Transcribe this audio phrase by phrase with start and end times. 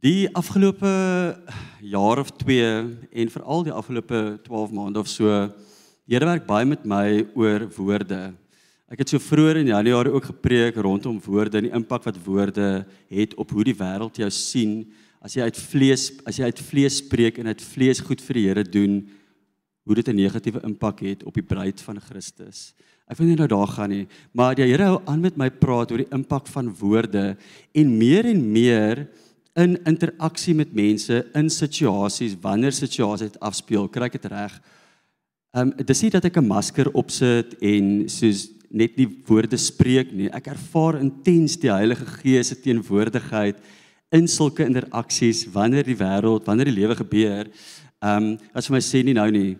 [0.00, 0.90] Die afgelope
[1.84, 2.68] jaar of 2
[3.12, 5.28] en veral die afgelope 12 maande of so,
[6.08, 8.32] Here werk baie met my oor woorde.
[8.88, 12.70] Ek het so vroeër in Januarie ook gepreek rondom woorde en die impak wat woorde
[13.12, 14.88] het op hoe die wêreld jou sien.
[15.20, 18.48] As jy uit vlees, as jy uit vlees spreek en uit vlees goed vir die
[18.48, 19.02] Here doen,
[19.84, 22.72] hoe dit 'n negatiewe impak het op die bruid van Christus.
[23.06, 25.92] Ek wil nie nou daar gaan nie, maar die Here hou aan met my praat
[25.92, 27.36] oor die impak van woorde
[27.74, 29.08] en meer en meer
[29.60, 34.54] in interaksie met mense in situasies wanneer situasies afspeel, kry ek dit reg.
[35.54, 40.12] Ehm um, dis nie dat ek 'n masker opsit en soos net nie woorde spreek
[40.12, 40.30] nie.
[40.30, 43.56] Ek ervaar intens die Heilige Gees se teenwoordigheid
[44.12, 47.50] in sulke interaksies wanneer die wêreld, wanneer die lewe gebeur.
[48.00, 49.58] Ehm um, as vir my sê nie nou nie,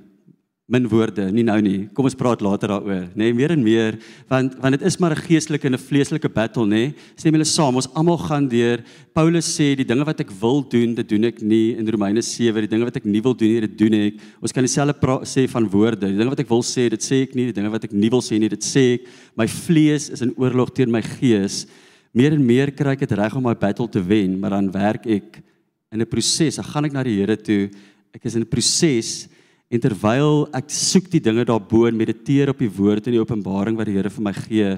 [0.70, 1.78] min woorde, nie nou nie.
[1.96, 3.96] Kom ons praat later daaroor, nê, nee, meer en meer
[4.30, 6.68] want want dit is maar 'n geestelike en 'n vleeslike battle, nê.
[6.70, 6.94] Nee.
[7.16, 8.78] Stem julle saam, ons almal gaan deur.
[9.12, 12.60] Paulus sê die dinge wat ek wil doen, dit doen ek nie in Romeine 7,
[12.60, 14.14] die dinge wat ek nie wil doen nie, dit doen ek.
[14.40, 14.94] Ons kan dieselfde
[15.26, 16.06] sê van woorde.
[16.06, 18.08] Die dinge wat ek wil sê, dit sê ek nie, die dinge wat ek nie
[18.08, 19.08] wil sê nie, dit sê ek.
[19.36, 21.66] My vlees is in oorlog teen my gees.
[22.14, 25.04] Meer en meer kry ek dit reg om my battle te wen, maar dan werk
[25.06, 25.42] ek
[25.90, 26.56] in 'n proses.
[26.56, 27.70] Dan gaan ek na die Here toe.
[28.14, 29.28] Ek is in 'n proses
[29.70, 33.76] En terwyl ek soek die dinge daarbo en mediteer op die woord en die openbaring
[33.78, 34.72] wat die Here vir my gee,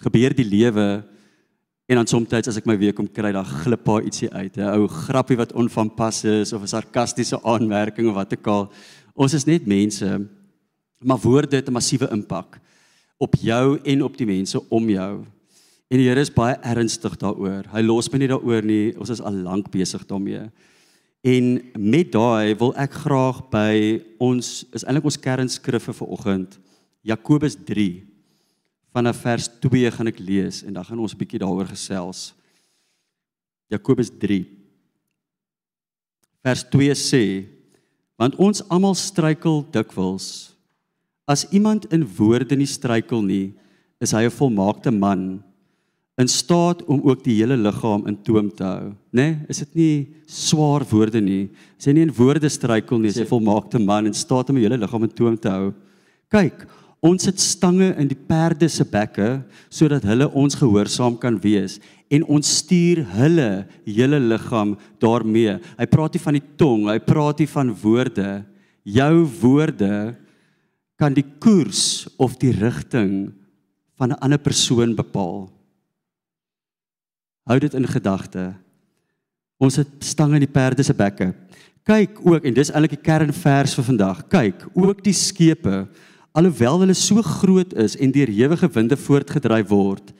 [0.00, 0.86] gebeur die lewe
[1.90, 4.78] en dan soms as ek my week kom kry, dan glip daar ietsie uit, 'n
[4.78, 8.72] ou grappie wat onvanpas is of 'n sarkastiese aanmerking of wat ook al.
[9.14, 10.08] Ons is net mense,
[11.02, 12.60] maar woorde het 'n massiewe impak
[13.18, 15.24] op jou en op die mense om jou.
[15.90, 17.66] En die Here is baie ernstig daaroor.
[17.72, 18.96] Hy los my nie daaroor nie.
[18.96, 20.50] Ons is al lank besig daarmee.
[21.20, 23.74] En met daai wil ek graag by
[24.24, 26.56] ons is eintlik ons kernskrifte vir oggend
[27.04, 28.06] Jakobus 3
[28.96, 32.32] vanaf vers 2 gaan ek lees en dan gaan ons 'n bietjie daaroor gesels.
[33.68, 34.48] Jakobus 3
[36.42, 37.24] vers 2 sê
[38.16, 40.56] want ons almal struikel dikwels.
[41.28, 43.52] As iemand in woorde nie struikel nie
[44.00, 45.44] is hy 'n volmaakte man
[46.20, 49.22] in staat om ook die hele liggaam in toom te hou, né?
[49.22, 49.94] Nee, is dit nie
[50.28, 51.48] swaar woorde nie?
[51.80, 54.66] Is hy nie in woorde struikel nie, is hy volmaakte man in staat om die
[54.66, 55.70] hele liggaam in toom te hou?
[56.30, 56.66] Kyk,
[57.00, 59.40] ons het stange in die perde se bekke
[59.72, 61.78] sodat hulle ons gehoorsaam kan wees
[62.12, 63.50] en ons stuur hulle
[63.86, 65.56] hele liggaam daarmee.
[65.78, 68.30] Hy praat nie van die tong, hy praat nie van woorde.
[68.84, 69.94] Jou woorde
[71.00, 73.30] kan die koers of die rigting
[73.96, 75.48] van 'n ander persoon bepaal.
[77.44, 78.54] Hou dit in gedagte.
[79.58, 81.34] Ons het stange in die perde se bekke.
[81.84, 84.28] Kyk ook en dis eintlik die kernvers vir vandag.
[84.28, 85.88] Kyk, ook die skepe
[86.36, 90.12] alhoewel hulle so groot is en deur ewige winde voortgedryf word,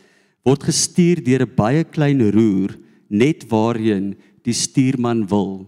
[0.47, 2.77] word gestuur deur 'n baie klein roer
[3.09, 5.67] net waarheen die stuurman wil.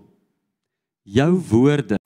[1.05, 1.99] Jou woorde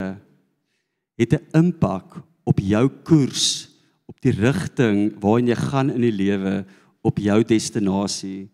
[1.17, 3.69] het 'n impak op jou koers,
[4.05, 6.65] op die rigting waarin jy gaan in die lewe,
[7.01, 8.49] op jou destinasie.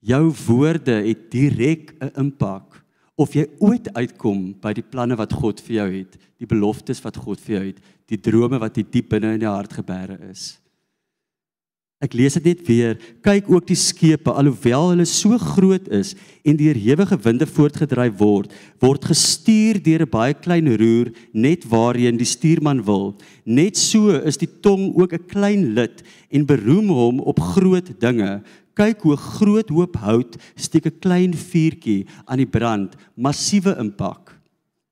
[0.00, 2.84] Jou woorde het direk 'n impak
[3.16, 7.16] of jy ooit uitkom by die planne wat God vir jou het, die beloftes wat
[7.16, 10.58] God vir jou het, die drome wat diep binne in jou hart gebeere is.
[11.96, 12.98] Ek lees dit net weer.
[13.24, 16.12] Kyk ook die skepe alhoewel hulle so groot is
[16.44, 18.52] en deur ewige winde voortgedryf word,
[18.84, 23.16] word gestuur deur 'n baie klein roer net waarheen die stuurman wil.
[23.46, 28.42] Net so is die tong ook 'n klein lid en beroem hom op groot dinge
[28.76, 34.36] kyk hoe groot hoop hout steek 'n klein vuurtjie aan die brand, massiewe impak.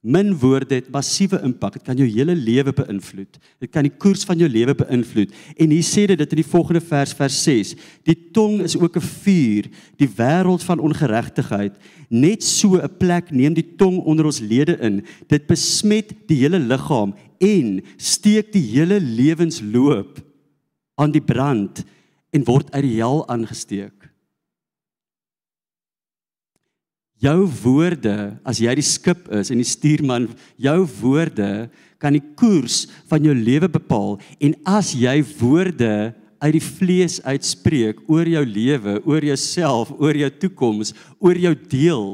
[0.05, 1.79] Min woorde het massiewe impak.
[1.79, 3.39] Dit kan jou hele lewe beïnvloed.
[3.59, 5.33] Dit kan die koers van jou lewe beïnvloed.
[5.57, 7.71] En hier sê dit dit in die volgende vers vers 6.
[8.05, 9.65] Die tong is ook 'n vuur,
[9.97, 11.73] die wêreld van ongeregtigheid.
[12.11, 15.03] Net so 'n plek neem die tong onder ons lede in.
[15.27, 20.21] Dit besmet die hele liggaam en steek die hele lewensloop
[20.97, 21.83] aan die brand
[22.35, 24.11] en word uit die hel aangesteek.
[27.25, 30.27] Jou woorde, as jy die skip is en die stuurman,
[30.61, 31.71] jou woorde
[32.03, 36.13] kan die koers van jou lewe bepaal en as jy woorde
[36.45, 40.93] uit die vlees uitspreek oor jou lewe, oor jouself, oor jou toekoms,
[41.23, 42.05] oor jou deel.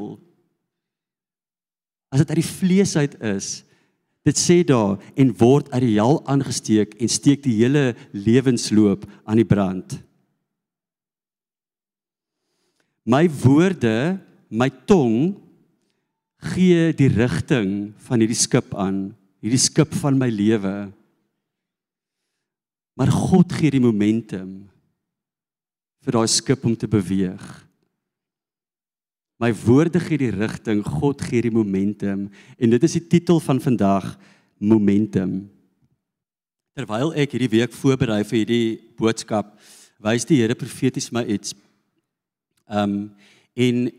[2.13, 3.49] As dit uit die vlees uit is,
[4.23, 9.41] dit sê daar en word uit die hel aangesteek en steek die hele lewensloop aan
[9.41, 9.97] die brand.
[13.07, 14.19] My woorde,
[14.49, 15.33] my tong
[16.53, 19.09] gee die rigting van hierdie skip aan,
[19.41, 20.91] hierdie skip van my lewe.
[22.97, 24.67] Maar God gee die momentum
[26.01, 27.45] vir daai skip om te beweeg.
[29.41, 32.27] My woorde gee die rigting, God gee die momentum.
[32.61, 34.13] En dit is die titel van vandag,
[34.61, 35.39] momentum.
[36.77, 38.67] Terwyl ek hierdie week voorberei vir hierdie
[39.01, 39.55] boodskap,
[40.01, 41.55] wys die Here profeties my iets.
[42.71, 43.11] Um
[43.53, 43.91] en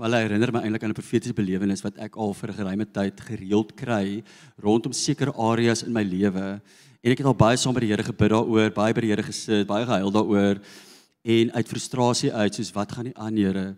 [0.00, 3.20] wel herinner my eintlik aan 'n profetiese belewenis wat ek al vir 'n geruime tyd
[3.20, 4.22] gereeld kry
[4.56, 6.60] rondom sekere areas in my lewe.
[7.02, 9.22] En ek het al baie saam by die Here gebid daaroor, baie by die Here
[9.22, 10.60] gesit, baie gehuil daaroor
[11.24, 13.76] en uit frustrasie uit soos wat gaan nie aan Here.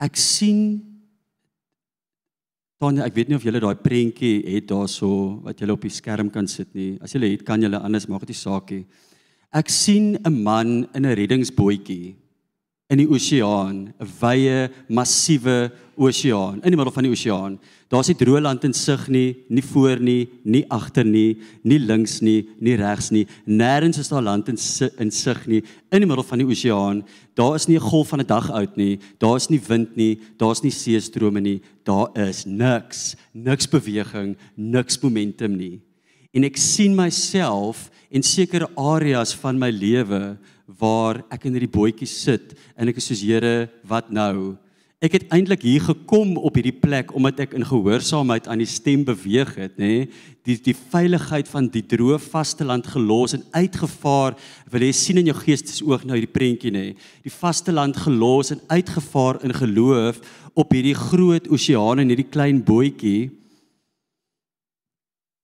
[0.00, 0.86] Ek sien
[2.80, 6.30] Tanya, ek weet nie of julle daai prentjie het daarso wat julle op die skerm
[6.30, 6.96] kan sit nie.
[7.02, 8.86] As julle het, kan julle anders maak dit saakie.
[9.52, 12.16] Ek sien 'n man in 'n reddingsbootjie
[12.90, 17.58] in die oseaan, 'n wye, massiewe oseaan, in die middel van die oseaan.
[17.88, 22.20] Daar's nie droë land in sig nie, nie voor nie, nie agter nie, nie links
[22.20, 23.26] nie, nie regs nie.
[23.46, 24.58] Nêrens is daar land in
[24.98, 27.04] in sig nie in die middel van die oseaan.
[27.34, 28.98] Daar is nie 'n golf van 'n dag uit nie.
[29.18, 31.60] Daar is nie wind nie, daar's nie seestrome nie.
[31.84, 35.80] Daar is niks, niks beweging, niks momentum nie.
[36.32, 40.38] En ek sien myself in sekere areas van my lewe
[40.78, 44.56] waar ek in hierdie bootjie sit en ek is soos Here, wat nou?
[45.00, 49.00] Ek het eintlik hier gekom op hierdie plek omdat ek in gehoorsaamheid aan die stem
[49.08, 50.10] beweeg het, nê?
[50.44, 54.36] Die die veiligheid van die droë vasteland gelos en uitgevaar.
[54.68, 56.84] Wil jy sien in jou geestesoog nou hierdie prentjie nê?
[57.24, 60.20] Die vasteland gelos en uitgevaar in geloof
[60.52, 63.30] op hierdie groot oseaan en hierdie klein bootjie.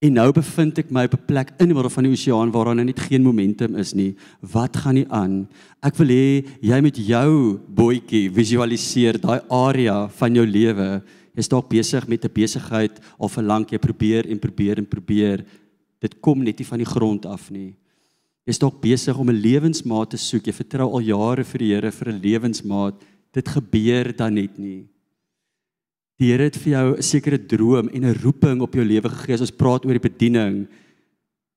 [0.05, 2.67] En nou bevind ek my op 'n plek in die middel van die oseaan waar
[2.67, 4.15] daar net geen momentum is nie.
[4.41, 5.49] Wat gaan nie aan?
[5.83, 11.03] Ek wil hê jy met jou bootjie visualiseer daai area van jou lewe.
[11.35, 15.45] Jy's dalk besig met 'n besigheid al vir lank jy probeer en probeer en probeer.
[16.01, 17.75] Dit kom net nie van die grond af nie.
[18.47, 20.47] Jy's dalk besig om 'n lewensmaat te soek.
[20.47, 22.95] Jy vertrou al jare vir die Here vir 'n lewensmaat.
[23.33, 24.87] Dit gebeur dan net nie.
[26.17, 29.35] Die Here het vir jou 'n sekere droom en 'n roeping op jou lewe gegee.
[29.35, 30.67] As ons praat oor die bediening.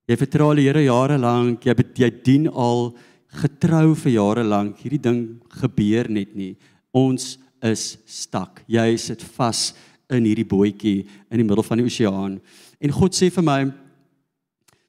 [0.07, 1.63] Jy vertrou die Here jare lank.
[1.63, 2.93] Jy jy dien al
[3.31, 4.77] getrou vir jare lank.
[4.77, 6.57] Hierdie ding gebeur net nie.
[6.93, 8.63] Ons is stak.
[8.67, 9.73] Jy sit vas
[10.09, 12.41] in hierdie bootjie in die middel van die oseaan.
[12.81, 13.71] En God sê vir my: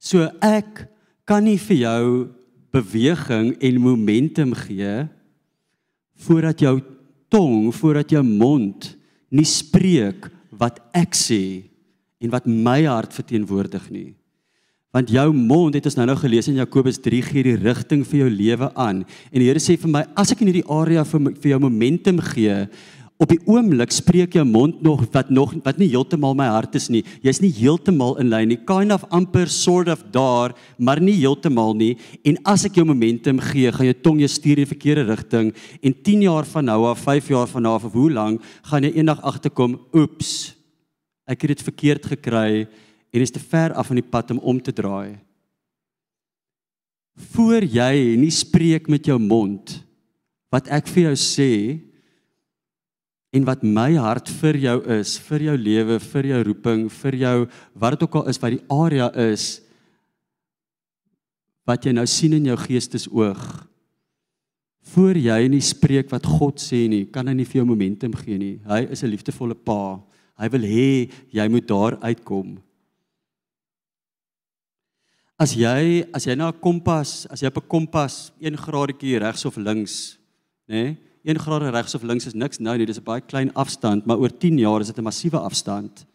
[0.00, 0.88] "So ek
[1.24, 2.28] kan nie vir jou
[2.72, 5.08] beweging en momentum gee
[6.16, 6.80] voordat jou
[7.28, 8.96] tong, voordat jou mond
[9.30, 11.70] nie spreek wat ek sê
[12.20, 14.10] en wat my hart verteenwoordig nie.
[14.90, 18.24] Want jou mond het ons nou nou gelees in Jakobus 3 gee die rigting vir
[18.24, 19.04] jou lewe aan.
[19.30, 22.18] En die Here sê vir my as ek in hierdie area vir, vir jou momentum
[22.32, 22.56] gee,
[23.20, 26.88] op die oomblik spreek jou mond nog wat nog wat nie heeltemal my hart is
[26.92, 27.02] nie.
[27.20, 28.58] Jy's nie heeltemal in lyn nie.
[28.64, 31.92] Kind of amper sort of daar, maar nie heeltemal nie.
[32.24, 35.50] En as ek jou momentum gee, gaan jou tong jou stuur in die verkeerde rigting
[35.84, 38.88] en 10 jaar van nou af, 5 jaar van nou af of hoe lank gaan
[38.88, 40.54] jy eendag agterkom, oeps.
[41.28, 42.64] Ek het dit verkeerd gekry
[43.12, 45.20] en is te ver af van die pad om om te draai.
[47.36, 49.76] Voor jy nie spreek met jou mond
[50.50, 51.52] wat ek vir jou sê
[53.30, 57.36] en wat my hart vir jou is, vir jou lewe, vir jou roeping, vir jou
[57.78, 59.60] wat dit ook al is wat die area is
[61.68, 63.42] wat jy nou sien in jou geestesoog.
[64.90, 68.38] Voor jy nie spreek wat God sê nie, kan hy nie vir jou momentum gee
[68.40, 68.56] nie.
[68.66, 70.00] Hy is 'n liefdevolle pa.
[70.40, 72.58] Hy wil hê jy moet daar uitkom.
[75.38, 79.44] As jy as jy na 'n kompas, as jy op 'n kompas 1 graadjie regs
[79.44, 80.18] of links,
[80.68, 80.74] nê?
[80.74, 84.06] Nee, 1 graad regs of links is niks nou nie, dis 'n baie klein afstand,
[84.06, 86.06] maar oor 10 jaar is dit 'n massiewe afstand.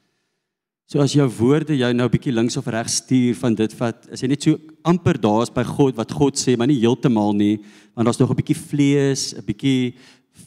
[0.88, 4.22] So as jou woorde jou nou bietjie links of regs stuur van dit wat as
[4.22, 7.58] jy net so amper daar is by God wat God sê, maar nie heeltemal nie,
[7.96, 9.96] want daar's nog 'n bietjie vlees, 'n bietjie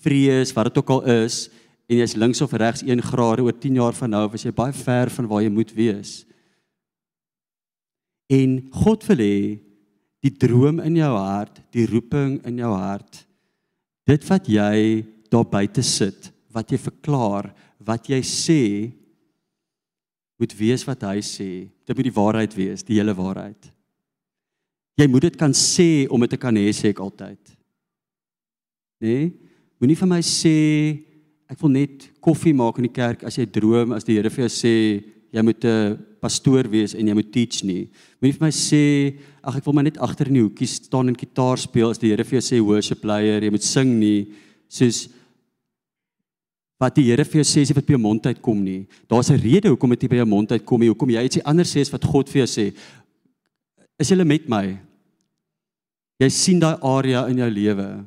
[0.02, 1.50] vrees, wat dit ook al is,
[1.88, 4.72] en jy's links of regs 1 graad oor 10 jaar van nou, as jy baie
[4.72, 6.24] ver van waar jy moet wees.
[8.28, 9.58] En God wil hê
[10.20, 13.27] die droom in jou hart, die roeping in jou hart
[14.08, 17.50] Dit wat jy daar buite sit, wat jy verklaar,
[17.84, 18.62] wat jy sê,
[20.38, 21.50] moet wees wat hy sê.
[21.84, 23.68] Dit moet die waarheid wees, die hele waarheid.
[24.98, 27.52] Jy moet dit kan sê om dit te kan hê sê ek altyd.
[29.04, 29.28] Nee?
[29.78, 30.56] Moenie vir my sê
[31.48, 34.46] ek wil net koffie maak in die kerk as jy droom as die Here vir
[34.46, 34.74] jou sê
[35.32, 37.88] jy moet 'n pastoor wees en jy moet teach nie.
[38.20, 38.82] Moenie vir my sê
[39.42, 42.10] ag ek wil maar net agter in die hoekie staan en gitaar speel as die
[42.12, 44.26] Here vir jou sê worship leier, jy moet sing nie
[44.68, 45.06] soos
[46.78, 48.86] wat die Here vir jou sê as jy wat by jou mond uit kom nie.
[49.10, 50.88] Daar's 'n rede hoekom dit by jou mond uit kom nie.
[50.88, 52.74] Hoekom jy ietsie anders sê as wat God vir jou sê.
[53.98, 54.78] Is jy met my?
[56.20, 58.06] Jy sien daai area in jou lewe.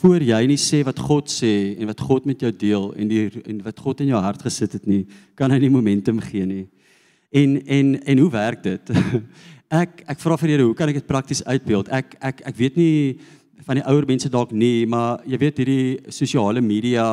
[0.00, 3.26] Voor jy nie sê wat God sê en wat God met jou deel en die
[3.44, 5.04] en wat God in jou hart gesit het nie,
[5.36, 6.64] kan hy nie momentum gee nie.
[7.32, 8.92] En en en hoe werk dit?
[9.82, 11.88] Ek ek vra vir Here, hoe kan ek dit prakties uitbeeld?
[11.88, 13.20] Ek ek ek weet nie
[13.64, 17.06] van die ouer mense dalk nie, maar jy weet hierdie sosiale media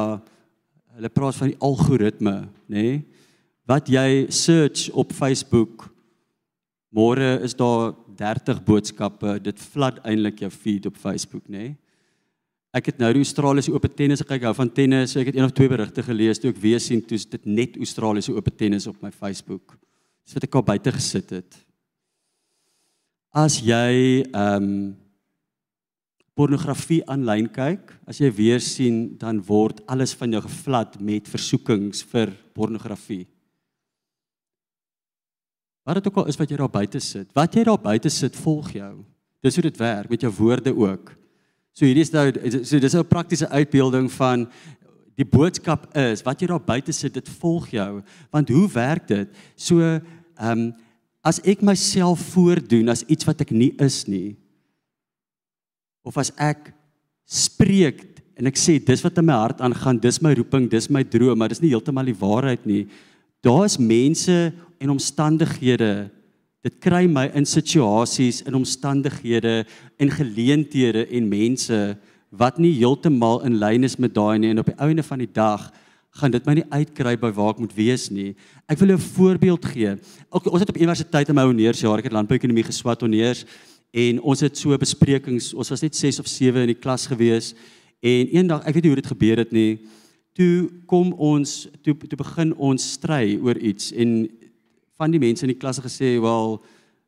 [0.97, 2.33] hulle praat van die algoritme,
[2.67, 2.83] nê?
[2.83, 2.97] Nee?
[3.69, 5.85] Wat jy search op Facebook,
[6.91, 11.69] môre is daar 30 boodskappe, dit flood eintlik jou feed op Facebook, nê?
[11.69, 11.88] Nee?
[12.75, 15.47] Ek het nou die Australiese Ope tennis gekyk, hou van tennis, so ek het een
[15.47, 18.99] of twee berigte gelees toe ek weer sien toe dit net Australiese Ope tennis op
[19.01, 19.73] my Facebook.
[20.21, 21.61] Dis wat ek al buite gesit het.
[23.33, 24.73] As jy ehm um,
[26.39, 31.99] pornografie aanlyn kyk, as jy weer sien, dan word alles van jou gevlad met versoekings
[32.07, 33.25] vir pornografie.
[35.83, 38.39] Wat dit ook al is wat jy daar buite sit, wat jy daar buite sit,
[38.39, 38.93] volg jou.
[39.43, 41.11] Dis hoe dit werk met jou woorde ook.
[41.73, 42.27] So hierdie is nou
[42.63, 44.47] so dis 'n praktiese uitbeelding van
[45.15, 48.01] die boodskap is wat jy daar buite sit, dit volg jou.
[48.31, 49.27] Want hoe werk dit?
[49.55, 50.01] So ehm
[50.39, 50.73] um,
[51.25, 54.37] as ek myself voordoen as iets wat ek nie is nie
[56.07, 56.71] of as ek
[57.27, 58.05] spreek
[58.39, 61.37] en ek sê dis wat in my hart aangaan dis my roeping dis my droom
[61.37, 62.85] maar dis nie heeltemal die waarheid nie
[63.45, 64.37] daar is mense
[64.79, 66.09] en omstandighede
[66.65, 69.63] dit kry my in situasies in omstandighede
[69.97, 71.77] en geleenthede en mense
[72.29, 75.31] wat nie heeltemal in lyn is met daai nie en op die einde van die
[75.31, 75.69] dag
[76.19, 78.33] gaan dit my nie uitkry by waar ek moet wees nie.
[78.67, 79.95] Ek wil 'n voorbeeld gee.
[80.29, 83.45] Ook, ons het op universiteit in my honeursjaar, ek het landbouekonomie geswat honeurs
[83.93, 87.53] en ons het so besprekings, ons was net 6 of 7 in die klas gewees
[88.01, 89.79] en eendag, ek weet nie hoe dit gebeur het nie,
[90.33, 94.29] toe kom ons toe toe begin ons stry oor iets en
[94.99, 96.59] van die mense in die klas gesê, "Wel,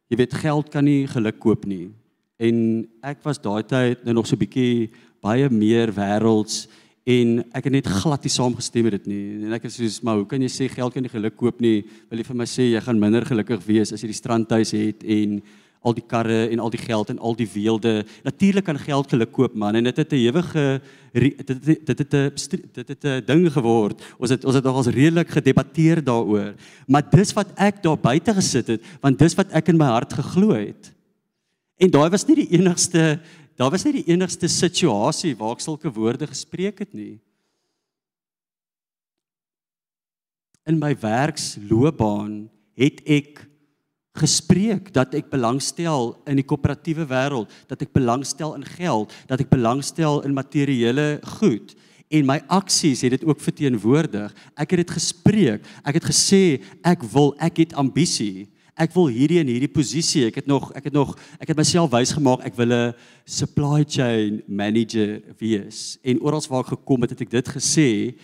[0.09, 1.91] jy weet geld kan nie geluk koop nie."
[2.39, 4.89] En ek was daai tyd nou nog so bietjie
[5.21, 6.67] baie meer wêrelds
[7.05, 10.19] en ek het net glad nie saamgestem met dit nie en ek is soos maar
[10.19, 11.81] hoe kan jy sê geld kan nie geluk koop nie
[12.11, 15.01] wil jy vir my sê jy gaan minder gelukkig wees as jy die strandhuis het
[15.03, 15.39] en
[15.81, 18.05] al die karre en al die geld en al die weelde.
[18.23, 22.31] Natuurlik kan geld geluk koop man en dit het 'n ewige dit dit het 'n
[22.73, 24.01] dit het 'n ding geword.
[24.17, 26.53] Ons het ons het nogals redelik gedebatteer daaroor.
[26.87, 30.13] Maar dis wat ek daar buite gesit het want dis wat ek in my hart
[30.13, 30.93] geglo het.
[31.77, 33.19] En daai was nie die enigste
[33.57, 37.19] daar was nie die enigste situasie waar ek sulke woorde gespreek het nie.
[40.65, 43.50] In my werksloopbaan het ek
[44.19, 49.49] gespreek dat ek belangstel in die koöperatiewe wêreld, dat ek belangstel in geld, dat ek
[49.49, 51.75] belangstel in materiële goed
[52.11, 54.33] en my aksies het dit ook verteenwoordig.
[54.59, 55.63] Ek het dit gespreek.
[55.87, 58.49] Ek het gesê ek wil, ek het ambisie
[58.81, 60.25] ek wil hierdie en hierdie posisie.
[60.29, 62.93] Ek het nog ek het nog ek het myself wys gemaak ek wil 'n
[63.25, 65.97] supply chain manager wees.
[66.03, 68.15] En oral waar ek gekom het, het ek dit gesê.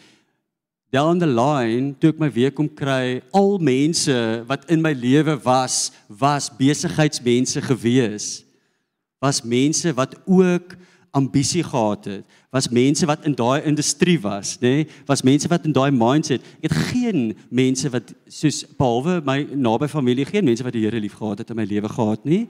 [0.89, 4.15] Down the line toe ek my weer kom kry, al mense
[4.48, 8.27] wat in my lewe was, was besigheidsmense gewees.
[9.20, 10.77] Was mense wat ook
[11.17, 14.84] ambisie gehad het, was mense wat in daai industrie was, nê?
[14.84, 14.88] Nee?
[15.10, 16.44] Was mense wat in daai mindset.
[16.62, 21.01] Ek het geen mense wat soos behalwe my naby familie, geen mense wat die Here
[21.01, 22.46] lief gehad het in my lewe gehad nie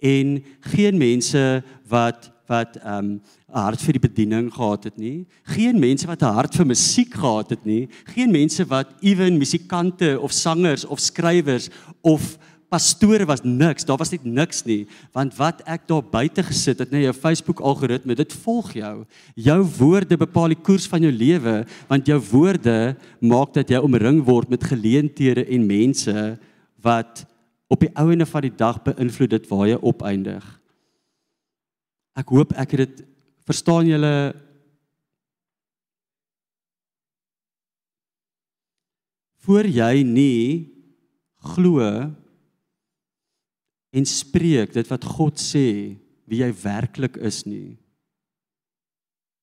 [0.00, 3.20] en geen mense wat wat ehm, 'n um,
[3.54, 5.26] hart vir die bediening gehad het nie.
[5.54, 7.88] Geen mense wat 'n hart vir musiek gehad het nie.
[8.14, 11.70] Geen mense wat ewen musikante of sangers of skrywers
[12.02, 12.38] of
[12.70, 16.92] pastore was niks, daar was net niks nie, want wat ek daar buite gesit het,
[16.94, 18.94] net jou Facebook algoritme, dit volg jou.
[19.34, 24.22] Jou woorde bepaal die koers van jou lewe, want jou woorde maak dat jy omring
[24.24, 26.38] word met geleenthede en mense
[26.82, 27.26] wat
[27.70, 30.59] op die ouene van die dag beïnvloed dit waar jy opeindig.
[32.20, 33.02] Ek hoop ek het dit
[33.48, 34.14] verstaan julle
[39.46, 40.68] voor jy nie
[41.54, 41.80] glo
[43.90, 45.96] en spreek dit wat God sê
[46.30, 47.74] wie jy werklik is nie.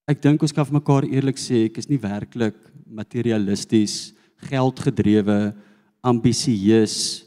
[0.07, 2.55] Ek dink ons kan vir mekaar eerlik sê ek is nie werklik
[2.87, 4.13] materialisties,
[4.47, 5.51] geldgedrewe,
[6.05, 7.25] ambisieus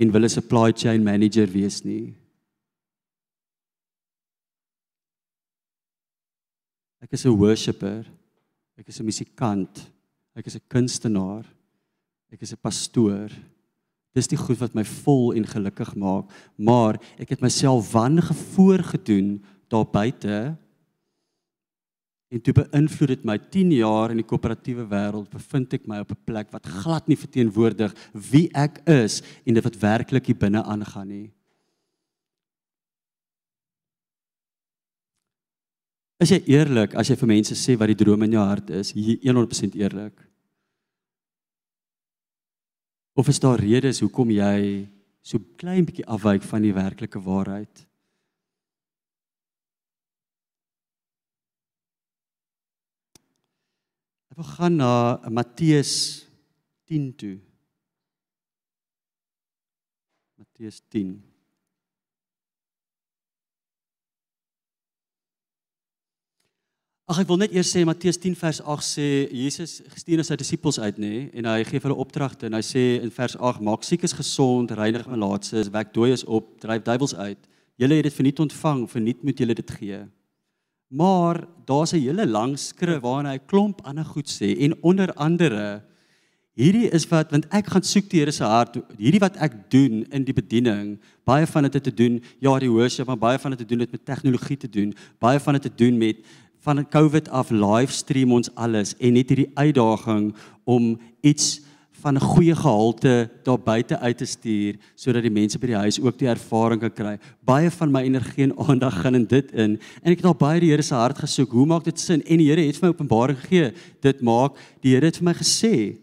[0.00, 2.14] en wil 'n supply chain manager wees nie.
[7.06, 8.02] Ek is 'n worshipper.
[8.76, 9.90] Ek is 'n musikant.
[10.34, 11.46] Ek is 'n kunstenaar.
[12.32, 13.30] Ek is 'n pastoor.
[14.12, 19.44] Dis die goed wat my vol en gelukkig maak, maar ek het myself wangevoor gedoen
[19.68, 20.56] daar buite
[22.28, 26.10] en toe beïnvloed dit my 10 jaar in die koöperatiewe wêreld bevind ek my op
[26.10, 30.62] 'n plek wat glad nie verteenwoordig wie ek is en dit wat werklik hier binne
[30.62, 31.35] aangaan nie.
[36.16, 38.94] Is jy eerlik as jy vir mense sê wat die droom in jou hart is?
[38.96, 40.16] 100% eerlik.
[43.16, 44.86] Of is daar redes hoekom jy
[45.24, 47.84] so klein bietjie afwyk van die werklike waarheid?
[54.32, 54.92] Ek wil gaan na
[55.32, 55.94] Matteus
[56.88, 57.36] 10 toe.
[60.36, 61.16] Matteus 10.
[67.06, 70.80] Ag ek wil net eers sê Matteus 10 vers 8 sê Jesus gestuur sy disippels
[70.82, 74.16] uit nê en hy gee hulle opdragte en hy sê in vers 8 maak siekes
[74.18, 77.38] gesond, reinig malaatses, wek dooies op, dryf duiwels uit.
[77.78, 80.00] Julle het dit verniet ontvang, verniet moet julle dit gee.
[80.90, 85.84] Maar daar's 'n hele lang skrif waarin hy klomp ander goed sê en onder andere
[86.56, 90.04] hierdie is wat want ek gaan soek die Here se hart hierdie wat ek doen
[90.08, 90.96] in die bediening
[91.28, 93.84] baie van dit het te doen ja die worship maar baie van dit te doen
[93.84, 96.22] met tegnologie te doen baie van dit te doen met
[96.66, 100.32] van COVID af livestream ons alles en net hierdie uitdaging
[100.66, 101.60] om iets
[102.02, 106.00] van 'n goeie gehalte daar buite uit te stuur sodat die mense by die huis
[106.00, 107.18] ook die ervaring kan kry.
[107.44, 110.60] Baie van my energie en aandag gaan in dit in en ek het al baie
[110.60, 111.50] die Here se hart gesoek.
[111.50, 112.22] Hoe maak dit sin?
[112.22, 113.72] En die Here het vir my openbaring gegee.
[114.00, 115.96] Dit maak die Here het vir my gesê.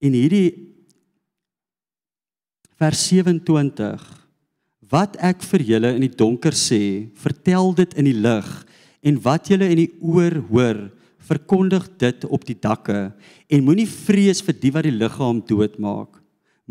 [0.00, 0.74] En hierdie
[2.78, 4.22] vers 27
[4.90, 8.66] wat ek vir julle in die donker sê, vertel dit in die lig
[9.02, 10.82] en wat julle in die oor hoor,
[11.22, 13.12] verkondig dit op die dakke
[13.50, 16.18] en moenie vrees vir die wat die liggaam doodmaak.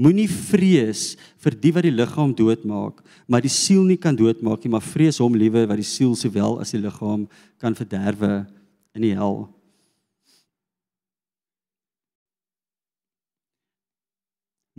[0.02, 4.72] Moenie vrees vir die wat die liggaam doodmaak, maar die siel nie kan doodmaak nie,
[4.72, 7.28] maar vrees hom liewer wat die siel sowel as die liggaam
[7.62, 8.46] kan verderwe
[8.96, 9.44] in die hel.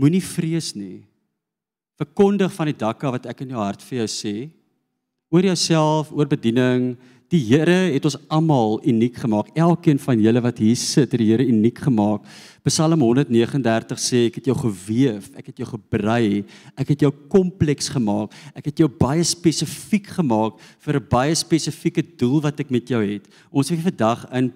[0.00, 1.04] Moenie vrees nie.
[2.00, 4.36] Verkondig van die dakke wat ek in jou hart vir jou sê
[5.32, 6.90] oor jouself, oor bediening,
[7.32, 9.54] Die Here het ons almal uniek gemaak.
[9.56, 12.26] Elkeen van julle wat hier sit, het die Here uniek gemaak.
[12.68, 16.42] Psalm 139 sê ek het jou gewewe, ek het jou gebrei,
[16.76, 18.36] ek het jou kompleks gemaak.
[18.52, 23.00] Ek het jou baie spesifiek gemaak vir 'n baie spesifieke doel wat ek met jou
[23.00, 23.24] het.
[23.50, 24.52] Ons het vandag in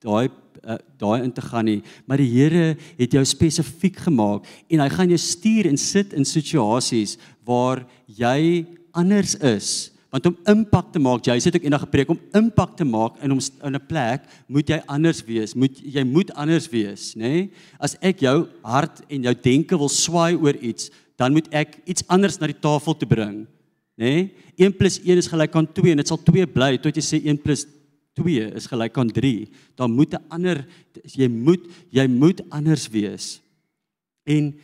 [0.00, 0.30] daai
[0.62, 4.88] uh, daai in te gaan nie, maar die Here het jou spesifiek gemaak en hy
[4.88, 10.98] gaan jou stuur en sit in situasies waar jy anders is Want om impak te
[10.98, 14.26] maak, jy sê ek eendag gepreek om impak te maak in om in 'n plek,
[14.48, 15.54] moet jy anders wees.
[15.54, 17.20] Moet jy moet anders wees, nê?
[17.20, 17.50] Nee?
[17.78, 22.02] As ek jou hart en jou denke wil swaai oor iets, dan moet ek iets
[22.08, 23.46] anders na die tafel toe bring,
[23.96, 24.26] nê?
[24.26, 24.30] Nee?
[24.58, 27.24] 1 + 1 is gelyk aan 2 en dit sal 2 bly tot jy sê
[27.24, 27.66] 1 +
[28.14, 29.48] 2 is gelyk aan 3.
[29.76, 30.66] Dan moet 'n ander
[31.04, 33.40] jy moet jy moet anders wees.
[34.26, 34.54] En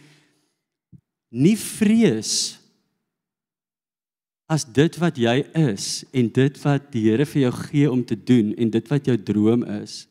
[1.31, 2.59] nie vrees
[4.47, 8.17] as dit wat jy is en dit wat die Here vir jou gee om te
[8.17, 10.05] doen en dit wat jou droom is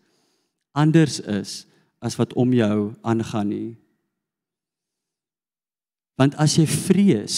[0.76, 1.64] anders is
[2.04, 3.72] as wat om jou aangaan nie.
[6.20, 7.38] Want as jy vrees,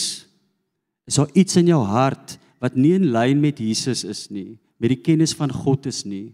[1.07, 4.91] is daar iets in jou hart wat nie in lyn met Jesus is nie, met
[4.91, 6.33] die kennis van God is nie.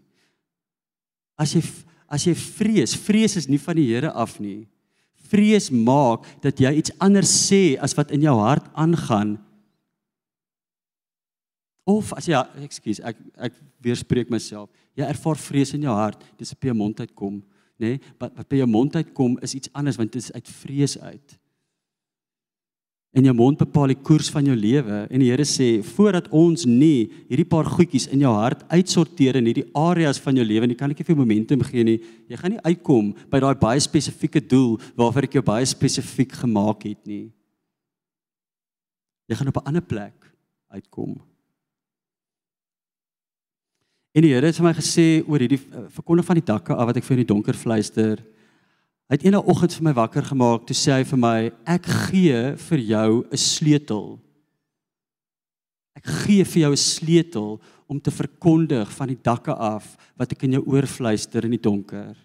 [1.39, 1.63] As jy
[2.13, 4.67] as jy vrees, vrees is nie van die Here af nie.
[5.31, 9.39] Vrees maak dat jy iets anders sê as wat in jou hart aangaan
[11.83, 13.19] Of as jy ekskuus, ek
[13.49, 14.69] ek weerspreek myself.
[14.95, 17.41] Jy ervaar vrees in jou hart, dis op jou mond uitkom,
[17.81, 17.95] nê?
[17.95, 18.01] Nee?
[18.21, 21.39] Wat wat by jou mond uitkom is iets anders want dit is uit vrees uit.
[23.13, 26.63] En jou mond bepaal die koers van jou lewe en die Here sê voordat ons
[26.65, 30.77] nie hierdie paar goedjies in jou hart uitsorteer in hierdie areas van jou lewe nie
[30.79, 31.99] kan ek vir momentum gee nie.
[32.31, 36.87] Jy gaan nie uitkom by daai baie spesifieke doel waarvoor ek jou baie spesifiek gemaak
[36.89, 37.27] het nie.
[39.29, 40.33] Jy gaan op 'n ander plek
[40.73, 41.21] uitkom.
[44.13, 46.89] En die Here het vir my gesê oor hierdie eh, verkondig van die dakke af
[46.89, 48.21] wat ek vir in die donker fluister.
[49.09, 50.67] Hy het eendag oggend vir my wakker gemaak.
[50.69, 54.05] Toe sê hy vir my, ek gee vir jou 'n sleutel.
[55.97, 60.43] Ek gee vir jou 'n sleutel om te verkondig van die dakke af wat ek
[60.43, 62.15] in jou oor fluister in die donker.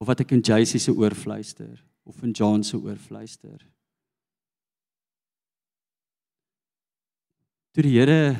[0.00, 3.58] Of wat ek in Jacy se oor fluister of in John se oor fluister.
[7.78, 8.34] Toe die Here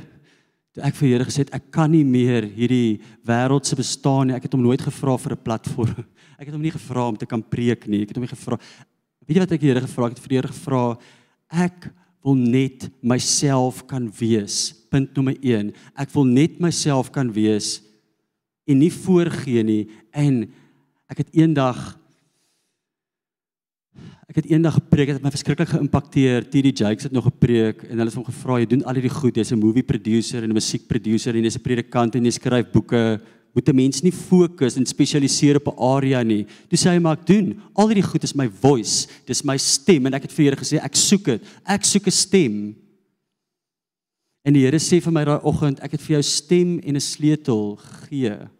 [0.74, 4.34] toe ek vir Here gesê het ek kan nie meer hierdie wêreldse bestaan nie.
[4.34, 6.02] Ek het hom nooit gevra vir 'n platform.
[6.38, 8.02] Ek het hom nie gevra om te kan preek nie.
[8.02, 8.58] Ek het hom nie gevra.
[9.26, 10.12] Weet jy wat ek die Here gevra het?
[10.12, 10.98] Ek het vir die Here gevra
[11.50, 11.88] ek
[12.22, 14.70] wil net myself kan wees.
[14.90, 15.72] Punt nommer 1.
[15.98, 17.82] Ek wil net myself kan wees
[18.66, 20.46] en nie voorgee nie en
[21.10, 21.97] ek het eendag
[24.28, 26.44] Ek het eendag gepreek, dit het my verskriklik geïmpakteer.
[26.52, 29.36] TD Jakes het nog gepreek en hulle het hom gevra, "Jy doen al hierdie goed,
[29.36, 33.20] jy's 'n movie producer en 'n musiekproducer en jy's 'n predikant en jy skryf boeke.
[33.54, 37.18] Moet 'n mens nie fokus en spesialiseer op 'n area nie." Toe sê hy, "Maar
[37.18, 37.60] ek doen.
[37.74, 40.84] Al hierdie goed is my voice, dis my stem en ek het vir Here gesê,
[40.84, 41.42] ek soek dit.
[41.66, 42.76] Ek soek 'n stem."
[44.44, 47.00] En die Here sê vir my daai oggend, "Ek het vir jou stem en 'n
[47.00, 48.57] sleutel gegee."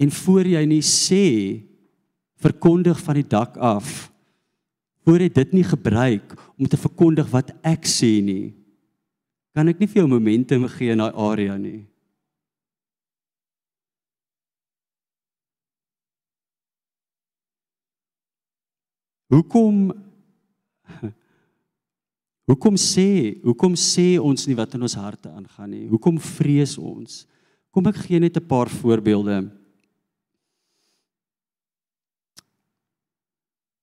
[0.00, 1.26] En voor jy nie sê
[2.40, 4.08] verkondig van die dak af.
[5.04, 8.54] Voor jy dit nie gebruik om te verkondig wat ek sê nie.
[9.56, 11.82] Kan ek nie vir jou momentum gee in daai area nie.
[19.30, 19.90] Hoekom
[22.50, 25.84] Hoekom sê, hoekom sê ons nie wat in ons harte aangaan nie?
[25.86, 27.20] Hoekom vrees ons?
[27.70, 29.59] Kom ek gee net 'n paar voorbeelde.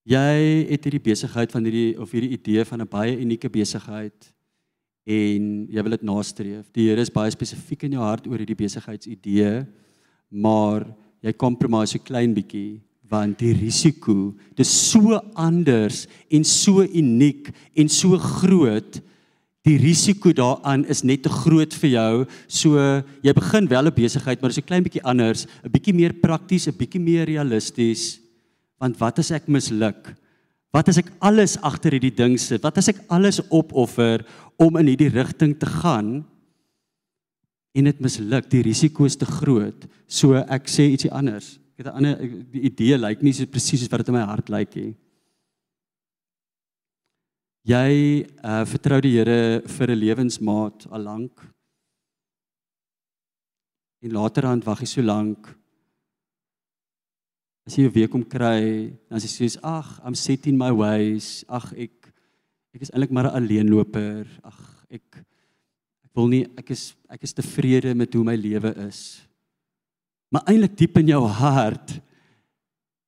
[0.08, 4.34] Jy het hierdie besigheid van hierdie of hierdie idee van 'n baie unieke besigheid
[5.04, 6.72] en jy wil dit nastreef.
[6.72, 9.66] Die Here is baie spesifiek in jou hart oor hierdie besigheidsidee,
[10.32, 10.88] maar
[11.22, 17.52] jy kompromie so klein bietjie want die risiko, dit is so anders en so uniek
[17.76, 19.02] en so groot.
[19.64, 22.26] Die risiko daaraan is net te groot vir jou.
[22.48, 22.78] So
[23.24, 26.14] jy begin wel 'n besigheid, maar dit is 'n klein bietjie anders, 'n bietjie meer
[26.14, 28.27] prakties, 'n bietjie meer realisties.
[28.82, 30.14] Want wat as ek misluk?
[30.76, 32.62] Wat as ek alles agter hierdie ding sit?
[32.66, 34.26] Wat as ek alles opoffer
[34.62, 36.22] om in hierdie rigting te gaan
[37.78, 38.50] en dit misluk?
[38.52, 39.88] Die risiko is te groot.
[40.06, 41.58] So ek sê ietsie anders.
[41.78, 42.16] Ek het 'n ander
[42.52, 44.96] die idee lyk nie so presies soos wat dit in my hart lyk nie.
[47.66, 51.34] Jy uh vertrou die Here vir 'n lewensmaat al lank.
[54.02, 55.58] En laterand wag jy so lank
[57.68, 61.44] As jy 'n week om kry, dan sê jy: "Ag, I'm set in my ways.
[61.50, 62.14] Ag, ek
[62.74, 64.26] ek is eintlik maar 'n alleenloper.
[64.42, 65.04] Ag, ek
[66.06, 69.20] ek wil nie ek is ek is tevrede met hoe my lewe is."
[70.32, 72.00] Maar eintlik diep in jou hart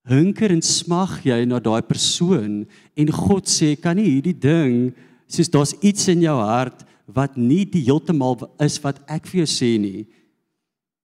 [0.03, 2.67] hunker en smag jy na daai persoon
[2.97, 4.93] en God sê, "Kan nie hierdie ding
[5.25, 9.47] soos daar's iets in jou hart wat nie die heeltemal is wat ek vir jou
[9.47, 10.05] sê nie."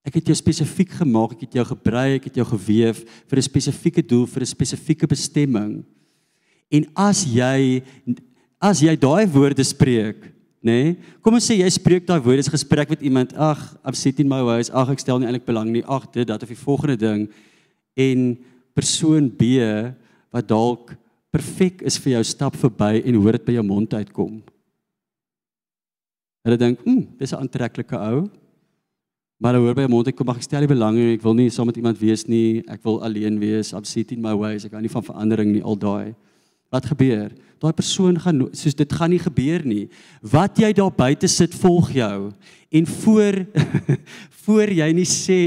[0.06, 3.42] Ek het jou spesifiek gemaak, ek het jou gebruik, ek het jou gewewe vir 'n
[3.42, 5.84] spesifieke doel, vir 'n spesifieke bestemming.
[6.70, 7.82] En as jy
[8.60, 10.94] as jy daai woorde spreek, nê?
[10.94, 14.28] Nee, kom ons sê jy spreek daai woorde, is gesprek met iemand, ag, I'm sitting
[14.28, 16.96] my ways, ag, ek stel nie eintlik belang nie, ag, dit dat of die volgende
[16.96, 17.28] ding
[17.96, 18.38] en
[18.74, 19.60] persoon B
[20.32, 20.96] wat dalk
[21.32, 24.42] perfek is vir jou stap verby en hoor dit by jou mond uitkom.
[26.46, 28.30] Hulle dink, "Hm, dis 'n aantreklike ou."
[29.36, 31.16] Maar hoor by mond ek kom mag ek stel nie belang nie.
[31.18, 32.62] Ek wil nie saam met iemand wees nie.
[32.72, 33.74] Ek wil alleen wees.
[33.76, 34.64] I'm sitting my ways.
[34.64, 36.14] Ek hou nie van verandering nie al daai.
[36.72, 37.34] Wat gebeur?
[37.60, 39.84] Daai persoon gaan soos dit gaan nie gebeur nie.
[40.24, 42.30] Wat jy daar buite sit volg jou.
[42.72, 43.42] En voor
[44.46, 45.42] voor jy nie sê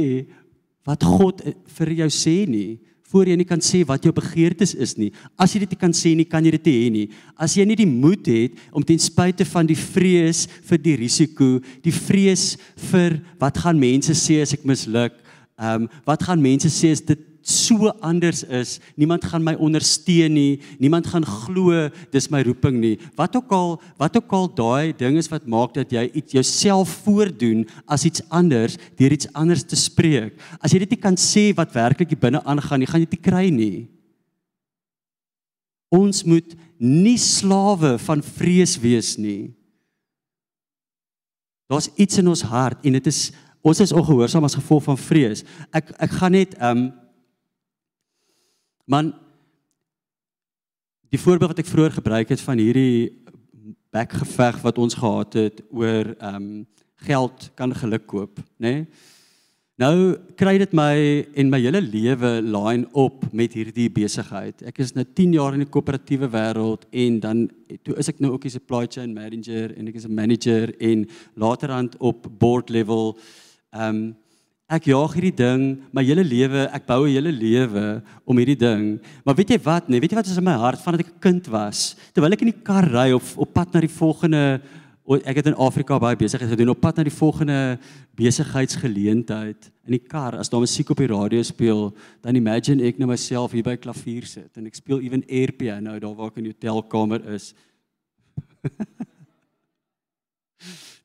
[0.88, 1.42] wat God
[1.78, 5.10] vir jou sê nie, voor jy nie kan sê wat jou begeertes is nie.
[5.40, 7.06] As jy dit nie kan sê nie, kan jy dit hê nie.
[7.38, 11.58] As jy nie die moed het om ten spyte van die vrees vir die risiko,
[11.86, 12.54] die vrees
[12.92, 15.18] vir wat gaan mense sê as ek misluk,
[15.60, 18.78] ehm um, wat gaan mense sê as dit so anders is.
[18.96, 20.62] Niemand gaan my ondersteun nie.
[20.80, 22.96] Niemand gaan glo dis my roeping nie.
[23.18, 26.94] Wat ook al wat ook al daai ding is wat maak dat jy iets jouself
[27.04, 30.38] voordoen as iets anders deur iets anders te spreek.
[30.62, 33.26] As jy dit nie kan sê wat werklik hier binne aangaan nie, gaan jy dit
[33.26, 33.90] kry nie.
[35.90, 39.50] Ons moet nie slawe van vrees wees nie.
[41.70, 43.30] Daar's iets in ons hart en dit is
[43.62, 45.44] ons is ongehoorsaam as gevolg van vrees.
[45.76, 46.90] Ek ek gaan net ehm um,
[48.90, 49.12] Man
[51.14, 53.22] die voorbeeld wat ek vroeër gebruik het van hierdie
[53.94, 56.68] bekgeveg wat ons gehad het oor ehm um,
[57.00, 58.72] geld kan geluk koop, nê?
[58.74, 58.88] Nee?
[59.80, 60.96] Nou kry dit my
[61.40, 64.66] en my hele lewe line op met hierdie besigheid.
[64.68, 67.46] Ek is nou 10 jaar in die koöperatiewe wêreld en dan
[67.88, 71.08] toe is ek nou ook 'n supply chain manager en ek is 'n manager en
[71.36, 73.18] laterand op board level
[73.72, 74.16] ehm um,
[74.70, 79.00] Ek jaag hierdie ding my hele lewe, ek bou 'n hele lewe om hierdie ding.
[79.26, 81.20] Maar weet jy wat, nee, weet jy wat is in my hart vandat ek 'n
[81.20, 81.96] kind was?
[82.14, 84.62] Terwyl ek in die kar ry of op pad na die volgende
[85.10, 87.80] ek het in Afrika baie besigheid gedoen op pad na die volgende
[88.20, 91.90] besigheidsgeleentheid in die kar as daar musiek op die radio speel
[92.22, 95.98] dan imagine ek nou myself hier by klavier sit en ek speel ewen air piano
[95.98, 97.56] daar waar ek in die hotelkamer is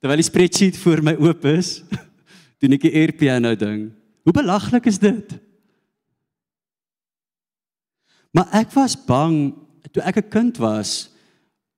[0.04, 1.80] terwyl die spreadsheet voor my oop is
[2.64, 3.90] doen ek die air piano ding.
[4.24, 5.36] Hoe belaglik is dit?
[8.34, 9.52] Maar ek was bang
[9.92, 11.10] toe ek 'n kind was.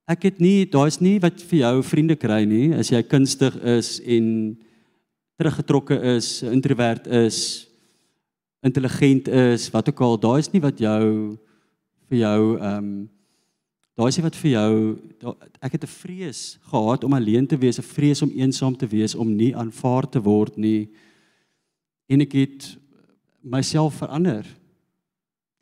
[0.08, 4.00] Ek het nie daar's nie wat vir jou vriende kry nie as jy kunstig is
[4.00, 4.56] en
[5.36, 7.68] teruggetrokke is, introvert is,
[8.62, 11.36] intelligent is, wat ook al, daai is nie wat jou
[12.08, 13.15] vir jou ehm um,
[13.96, 14.72] daai is nie wat vir jou
[15.22, 15.32] da,
[15.64, 19.14] ek het 'n vrees gehad om alleen te wees, 'n vrees om eensaam te wees,
[19.14, 20.88] om nie aanvaar te word nie.
[22.08, 22.76] En ek het
[23.42, 24.44] myself verander.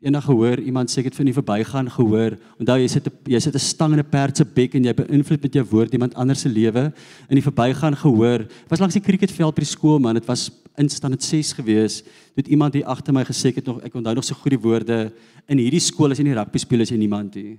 [0.01, 2.35] Eendag gehoor iemand sê ek het van die verbygaan gehoor.
[2.59, 4.93] Onthou jy sit 'n jy sit 'n stang in 'n perd se bek en jy
[4.93, 6.93] beïnvloed met jou woord iemand anders se lewe.
[7.29, 8.45] In die verbygaan gehoor.
[8.67, 12.03] Was langs die cricketveld by die skool man, dit was instaan dit 6 gewees.
[12.35, 14.59] Dit iemand hier agter my gesê ek het nog ek onthou nog so goed die
[14.59, 15.13] woorde
[15.47, 17.57] in hierdie skool is in die rugby speel as jy niemand hier.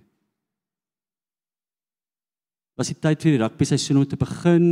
[2.77, 4.67] Was die tyd vir die rugby seisoen om te begin.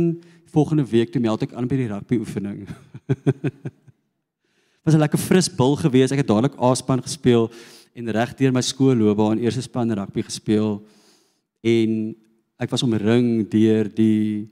[0.53, 2.67] Volgende week toe meld ek aan by die rugby oefening.
[4.85, 6.11] was 'n lekker fris bil gewees.
[6.11, 7.49] Ek het dadelik A-span gespeel
[7.97, 10.83] en regdeur my skoolloopbaan eerste span rugby gespeel
[11.63, 12.13] en
[12.61, 14.51] ek was omring deur die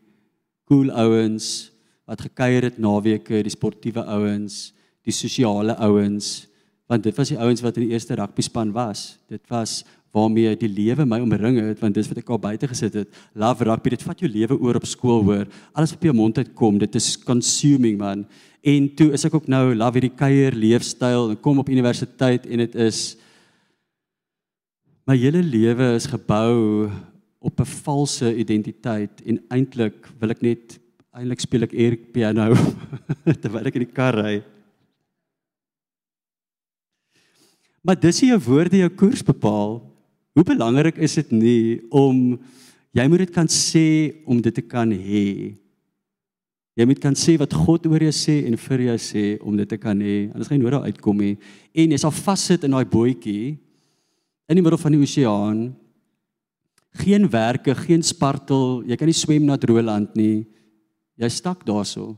[0.66, 1.70] cool ouens
[2.10, 4.74] wat gekuier het naweke, die sportiewe ouens,
[5.06, 6.48] die sosiale ouens,
[6.90, 9.20] want dit was die ouens wat in die eerste rugby span was.
[9.30, 12.94] Dit was waarmee die lewe my omring het want dis wat ek al buite gesit
[13.02, 13.22] het.
[13.34, 15.48] Love rugby, dit vat jou lewe oor op skool hoor.
[15.74, 18.26] Alles wat op jou mond uitkom, dit is consuming man.
[18.62, 22.62] En toe is ek ook nou love hierdie kuier leefstyl en kom op universiteit en
[22.64, 23.02] dit is
[25.10, 26.88] my hele lewe is gebou
[27.44, 30.80] op 'n valse identiteit en eintlik wil ek net
[31.12, 32.54] eintlik speel ek air piano
[33.42, 34.44] terwyl ek in die kar ry.
[37.84, 39.93] Maar dis hier jou woorde jou koers bepaal.
[40.34, 42.40] Hoe belangrik is dit nie om
[42.94, 45.54] jy moet dit kan sê om dit te kan hê.
[46.74, 49.70] Jy moet kan sê wat God oor jou sê en vir jou sê om dit
[49.70, 50.32] te kan hê.
[50.32, 51.36] Anders gaan jy nooit daar uitkom nie.
[51.78, 53.54] En jy sal vassit in daai bootjie
[54.50, 55.62] in die middel van die oseaan.
[56.98, 60.44] Geen werke, geen spartel, jy kan nie swem na droëland nie.
[61.22, 62.16] Jy stak daarso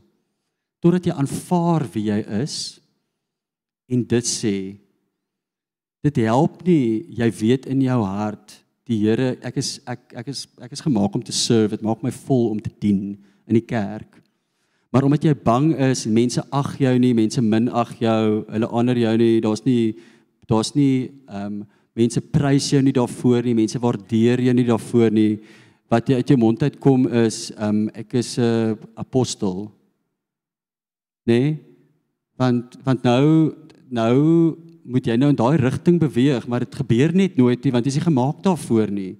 [0.80, 2.56] totdat jy aanvaar wie jy is
[3.90, 4.56] en dit sê
[6.06, 10.46] dit help nie jy weet in jou hart die Here ek is ek ek is
[10.62, 13.16] ek is gemaak om te serve dit maak my vol om te dien
[13.46, 14.22] in die kerk
[14.96, 19.10] Maar omdat jy bang is, mense ag jou nie, mense minag jou, hulle honor jou
[19.20, 19.96] nie, daar's nie
[20.48, 21.64] daar's nie ehm um,
[21.96, 25.38] mense prys jou nie daarvoor nie, mense waardeer jou nie daarvoor nie.
[25.92, 29.68] Wat jy uit jou mond uit kom is ehm um, ek is 'n uh, apostel.
[31.26, 31.58] Nee?
[32.40, 33.52] Want want nou
[33.88, 37.84] nou moet jy nou in daai rigting beweeg, maar dit gebeur net nooit nie want
[37.84, 39.16] jy is nie gemaak daarvoor nie.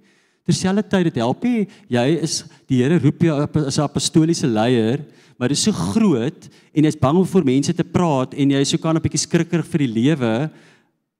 [0.46, 3.34] Terselfdertyd dit help jy, jy is die Here roep jou
[3.66, 5.02] as 'n apostoliese leier
[5.36, 8.62] maar dit is so groot en jy's bang om voor mense te praat en jy
[8.64, 10.50] is so kan 'n bietjie skrikkerig vir die lewe.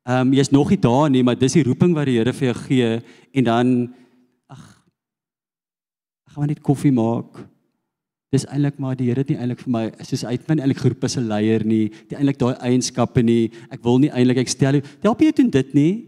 [0.06, 2.52] Ehm um, jy's nog nie daar nie, maar dis die roeping wat die Here vir
[2.52, 3.94] jou gee en dan
[4.48, 4.82] ag
[6.32, 7.48] gaan net koffie maak.
[8.34, 11.04] Dis eintlik maar die Here het nie eintlik vir my soos uit my eintlik geroep
[11.04, 13.52] as 'n leier nie, die eintlik daai eienskappe nie.
[13.70, 16.06] Ek wil nie eintlik ek stel jy help jy doen dit nie.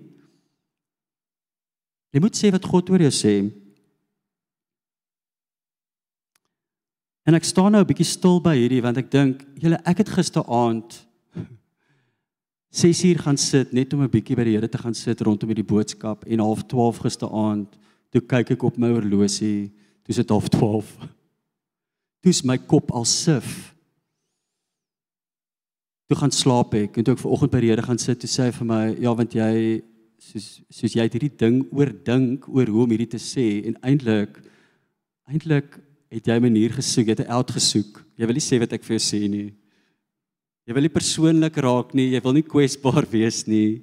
[2.13, 3.53] Jy moet sê wat God oor jou sê.
[7.29, 10.09] En ek staan nou 'n bietjie stil by hierdie want ek dink, julle ek het
[10.09, 11.07] gisteraand
[12.73, 15.49] 6 uur gaan sit net om 'n bietjie by die Here te gaan sit rondom
[15.49, 17.79] hierdie boodskap en half 12 gisteraand
[18.11, 19.71] toe kyk ek op my horlosie,
[20.03, 20.97] toe is dit half 12.
[22.29, 23.73] Toe is my kop al sif.
[26.13, 28.53] Toe gaan slaap ek en toe ek vanoggend by Here gaan sit, toe sê hy
[28.53, 29.53] vir my, ja, want jy
[30.21, 34.37] soos soos jy het hierdie ding oordink oor hoe om hierdie te sê en eintlik
[35.25, 35.79] eintlik
[36.13, 38.05] het jy 'n manier gesoek, jy het 'n out gesoek.
[38.21, 39.55] Jy wil nie sê wat ek vir jou sê nie.
[40.69, 43.81] Jy wil nie persoonlik raak nie, jy wil nie kwesbaar wees nie.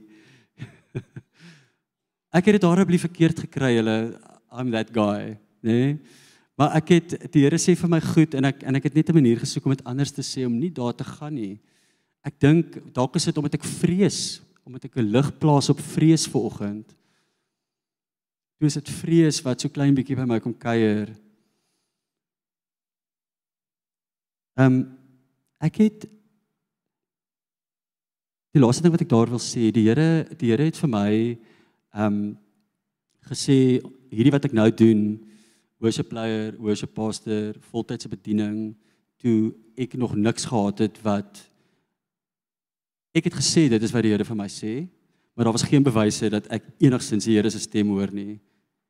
[2.37, 4.21] ek het dit daarop lief verkeerd gekry, hulle
[4.53, 5.33] I'm that guy,
[5.65, 5.73] né?
[5.97, 5.97] Nee?
[6.55, 9.09] Maar ek het die Here sê vir my goed en ek en ek het net
[9.09, 11.59] 'n manier gesoek om dit anders te sê om nie daar te gaan nie.
[12.23, 16.25] Ek dink dalk is dit omdat ek vrees, omdat ek 'n lig plaas op vrees
[16.27, 16.95] vir oggend.
[18.57, 21.11] Toe is dit vrees wat so klein bietjie by my kom kuier.
[24.57, 24.97] Ehm um,
[25.59, 26.05] ek het
[28.55, 31.37] die laaste ding wat ek daar wil sê, die Here die Here het vir my
[31.91, 32.37] ehm um,
[33.27, 35.19] gesê hierdie wat ek nou doen,
[35.85, 38.73] worship player, worship pastor, voltydse bediening,
[39.21, 41.43] toe ek nog niks gehad het wat
[43.15, 44.73] ek het gesê dit is wat die Here vir my sê,
[45.35, 48.39] maar daar was geen bewyse dat ek enigsins die Here se stem hoor nie.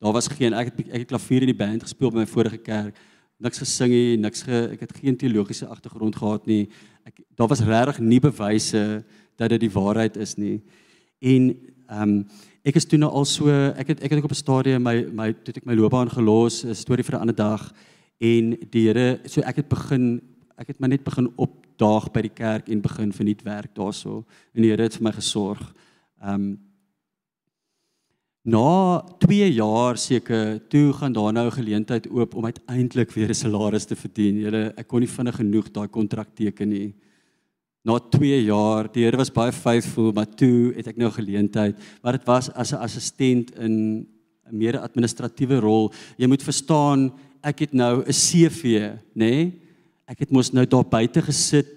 [0.02, 2.62] Daar was geen ek het ek het klavier in die band gespeel by my vorige
[2.64, 2.98] kerk
[3.42, 6.66] niks gesing nie, niks ge, ek het geen teologiese agtergrond gehad nie.
[7.08, 9.04] Ek daar was regtig nie bewyse
[9.36, 10.60] dat dit die waarheid is nie.
[11.20, 11.52] En
[11.86, 12.20] ehm um,
[12.66, 15.06] ek is toe nou al so ek het ek het ook op 'n stadium my
[15.14, 17.74] my toe ek my loopbaan gelos, 'n storie vir 'n ander dag
[18.20, 20.22] en die Here so ek het begin
[20.58, 24.62] ek het my net begin opdaag by die kerk en begin vernuut werk daarso en
[24.62, 25.74] die Here het vir my gesorg.
[26.22, 26.60] Ehm um,
[28.46, 33.34] Na 2 jaar seker, toe gaan daar nou 'n geleentheid oop om uiteindelik weer 'n
[33.34, 34.38] salaris te verdien.
[34.38, 36.94] Julle, ek kon nie vinnig genoeg daai kontrak teken nie.
[37.86, 42.18] Na 2 jaar, die Here was baie faithful, maar toe het ek nou geleentheid, maar
[42.18, 44.08] dit was as 'n assistent in
[44.50, 45.94] 'n meer administratiewe rol.
[46.18, 47.12] Jy moet verstaan,
[47.44, 48.98] ek het nou 'n CV, nê?
[49.14, 49.62] Nee?
[50.08, 51.68] Ek het mos nou daar buite gesit.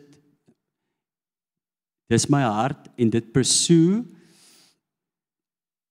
[2.08, 4.04] Dis my hart en dit pursue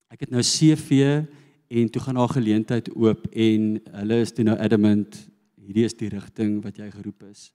[0.08, 1.26] Ek het nou CV
[1.68, 3.66] en toe gaan daar geleentheid oop en
[4.00, 5.18] hulle is toe nou adamant
[5.60, 7.50] hierdie is die rigting wat jy geroep is.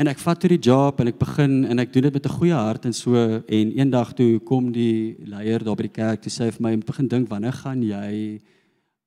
[0.00, 2.38] En ek vat toe die job en ek begin en ek doen dit met 'n
[2.38, 6.32] goeie hart en so en eendag toe kom die leier daar by die kerk toe
[6.32, 8.40] sê vir my om begin dink wanneer gaan jy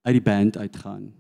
[0.05, 1.11] uit die band uitgaan?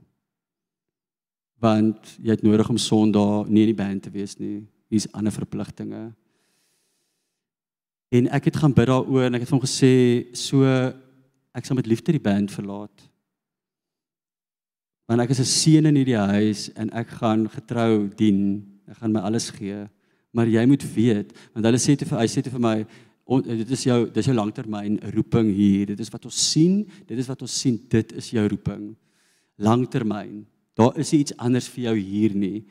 [1.59, 4.67] Want jy het nodig om Sondag nie in die band te wees nie.
[4.89, 6.13] Hier's ander verpligtinge.
[8.11, 10.63] En ek het gaan bid daaroor en ek het vir hom gesê so
[11.55, 13.09] ek sal met liefde die band verlaat.
[15.07, 18.72] Want ek is 'n seun in hierdie huis en ek gaan getrou dien.
[18.89, 19.83] Ek gaan my alles gee.
[20.33, 22.77] Maar jy moet weet, want hulle sê te vir hy sê te vir my
[23.29, 25.93] on, dit is jou dis jou langtermyn roeping hier.
[25.93, 26.81] Dit is wat ons sien.
[27.07, 27.77] Dit is wat ons sien.
[27.89, 28.89] Dit is jou roeping.
[29.61, 30.41] Langtermyn.
[30.77, 32.63] Daar is iets anders vir jou hier nie.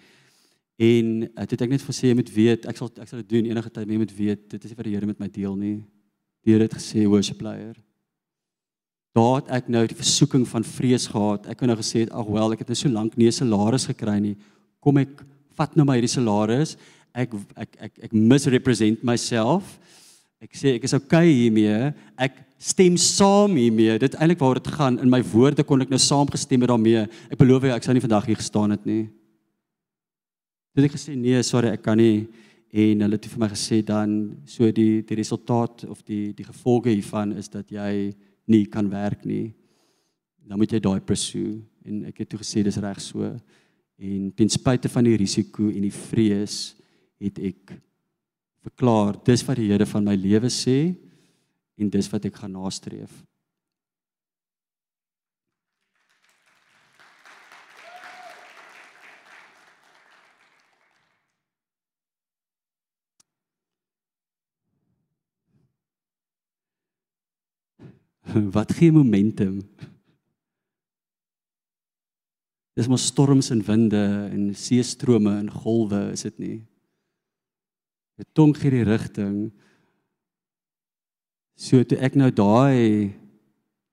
[0.83, 3.31] En uh, toe het ek net gesê jy moet weet, ek sal ek sal dit
[3.37, 5.57] doen enige tyd, jy moet weet dit is nie wat die Here met my deel
[5.59, 5.77] nie.
[6.43, 7.77] Die Here het gesê worship leader.
[9.15, 11.47] Daar het ek nou die versoeking van vrees gehad.
[11.53, 14.19] Ek het nou gesê, ag wel, ek het nou so lank nie 'n salaris gekry
[14.19, 14.37] nie.
[14.81, 15.23] Kom ek
[15.63, 16.77] vat nou my hierdie salaris.
[17.15, 19.77] Ek ek ek ek misrepresent myself.
[20.43, 21.93] Ek sê ek is okay hiermee.
[22.19, 23.99] Ek stem saam hiermee.
[24.03, 27.07] Dit eintlik waar dit gaan in my woorde kon ek nou saamgestem het daarmee.
[27.31, 29.05] Ek beloof jou ek sou nie vandag hier gestaan het nie.
[30.73, 32.27] Toe ek gesê nee, sorry, ek kan nie
[32.73, 34.15] en hulle het vir my gesê dan
[34.49, 38.15] so die die resultaat of die die gevolge hiervan is dat jy
[38.49, 39.53] nie kan werk nie.
[40.49, 43.29] Dan moet jy daai pursue en ek het toe gesê dis reg so
[44.03, 46.75] en ten spyte van die risiko en die vrees
[47.23, 47.77] het ek
[48.67, 50.95] verklaar dis wat die Here van my lewe sê
[51.79, 53.23] en dis wat ek gaan nastreef.
[68.57, 69.61] wat gee momentum?
[72.79, 76.59] Dis mos storms en winde en seestrome en golwe, is dit nie?
[78.21, 79.51] Die tong gee die rigting.
[81.59, 83.13] So toe ek nou daai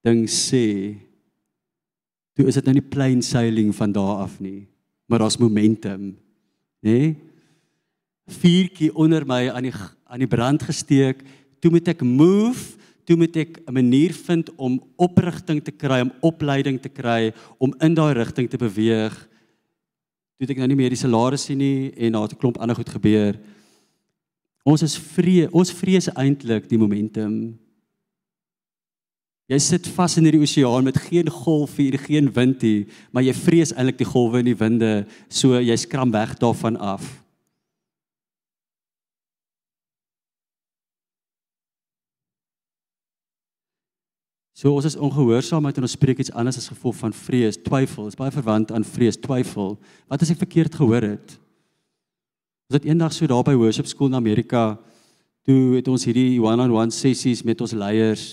[0.05, 0.95] ding sê,
[2.39, 4.63] toe is dit nou nie plain sailing van daar af nie,
[5.11, 6.13] maar daar's momentum,
[6.85, 6.99] nê?
[8.29, 9.75] Vuurtjie onder my aan die
[10.09, 11.19] aan die brand gesteek,
[11.59, 12.78] toe moet ek move
[13.09, 17.73] toe moet ek 'n manier vind om oprigting te kry, om opleiding te kry om
[17.81, 19.15] in daai rigting te beweeg.
[20.37, 22.57] Toe het ek nou nie meer die salaris sien nie en daar het 'n klomp
[22.57, 23.39] ander goed gebeur.
[24.63, 27.57] Ons is vree, ons vrees eintlik die momentum.
[29.47, 33.33] Jy sit vas in hierdie oseaan met geen golf hier, geen wind hier, maar jy
[33.33, 37.23] vrees eintlik die golwe en die winde, so jy skram weg daarvan af.
[44.59, 48.09] So ons is ongehoorsaamheid en ons spreek iets anders as gevolg van vrees, twyfel.
[48.09, 49.77] Dit is baie verwant aan vrees, twyfel.
[50.11, 51.35] Wat as ek verkeerd gehoor het?
[52.67, 54.73] Ons het eendag so daar by worship school in Amerika
[55.47, 58.25] toe het ons hierdie one-on-one sessies met ons leiers.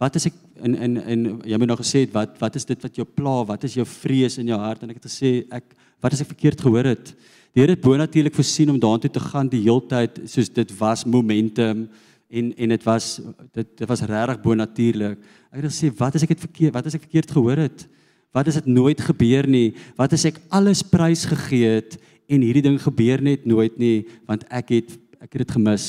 [0.00, 0.36] Wat as ek
[0.68, 3.38] in in in jy het nou gesê wat wat is dit wat jou pla?
[3.48, 4.84] Wat is jou vrees in jou hart?
[4.84, 5.72] En ek het gesê ek
[6.04, 7.14] wat as ek verkeerd gehoor het?
[7.56, 11.88] Die Here het bonatuurlik voorsien om daartoe te gaan die heeltyd soos dit was momentum
[12.30, 13.20] en en dit was
[13.52, 15.18] dit dit was regtig bonatuurlik.
[15.50, 17.86] Ek het gesê wat as ek dit verkeerd wat as ek verkeerd gehoor het?
[18.30, 19.74] Wat as dit nooit gebeur nie?
[19.98, 21.98] Wat as ek alles prys gegee het
[22.30, 25.88] en hierdie ding gebeur net nooit nie want ek het ek het dit gemis.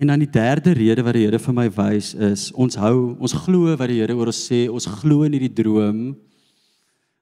[0.00, 3.36] En dan die derde rede wat die Here vir my wys is ons hou ons
[3.44, 6.16] glo wat die Here oor ons sê, ons glo in hierdie droom.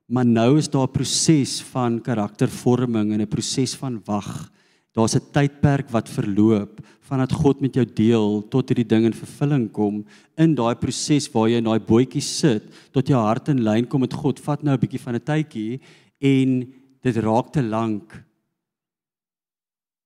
[0.08, 4.50] Maar nou is daar 'n proses van karaktervorming en 'n proses van wag.
[4.92, 9.70] Daar's 'n tydperk wat verloop vandat God met jou deel tot hierdie ding in vervulling
[9.70, 10.04] kom.
[10.36, 14.00] In daai proses waar jy in daai bootjie sit tot jou hart in lyn kom
[14.00, 15.80] met God, vat nou 'n bietjie van 'n tydjie
[16.20, 18.24] en dit raak te lank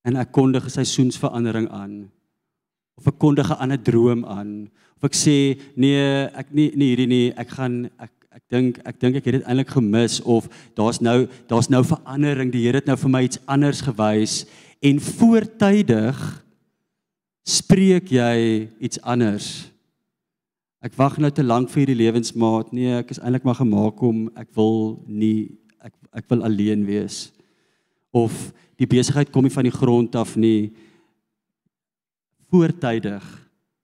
[0.04, 2.10] en ek kondig 'n seisoensverandering aan
[2.98, 7.08] of ek kondig 'n ander droom aan of ek sê nee ek nie nie hierdie
[7.08, 10.46] nie ek gaan ek ek dink ek dink ek het dit eintlik gemis of
[10.78, 14.36] daar's nou daar's nou verandering die Here het nou vir my iets anders gewys
[14.80, 16.22] en voortydig
[17.44, 19.68] spreek jy iets anders.
[20.82, 22.72] Ek wag nou te lank vir hierdie lewensmaat.
[22.72, 25.52] Nee ek is eintlik maar gemaak om ek wil nie
[25.82, 27.28] ek ek wil alleen wees.
[28.16, 28.32] Of
[28.80, 30.72] die besigheid kom nie van die grond af nie.
[32.48, 33.24] Voortydig.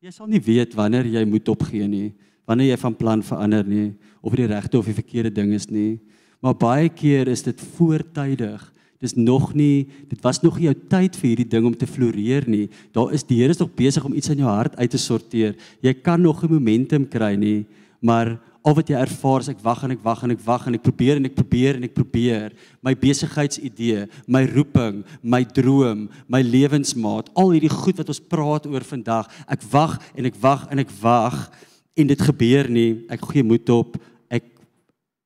[0.01, 2.15] Jy sal nie weet wanneer jy moet opgee nie,
[2.49, 3.91] wanneer jy van plan verander nie
[4.21, 5.99] of die regte of die verkeerde ding is nie.
[6.41, 8.63] Maar baie keer is dit voortydig.
[8.99, 12.49] Dis nog nie, dit was nog nie jou tyd vir hierdie ding om te floreer
[12.51, 12.67] nie.
[12.95, 15.55] Daar is die Here is nog besig om iets in jou hart uit te sorteer.
[15.81, 17.67] Jy kan nog 'n momentum kry nie,
[18.01, 20.75] maar al wat jy ervaar is ek wag en ek wag en ek wag en
[20.75, 22.53] ek probeer en ek probeer en ek probeer
[22.83, 28.85] my besigheidsidee, my roeping, my droom, my lewensmaat, al hierdie goed wat ons praat oor
[28.85, 29.31] vandag.
[29.49, 31.51] Ek wag en ek wag en ek wag
[31.99, 33.05] en dit gebeur nie.
[33.11, 33.99] Ek gee moed op.
[34.31, 34.47] Ek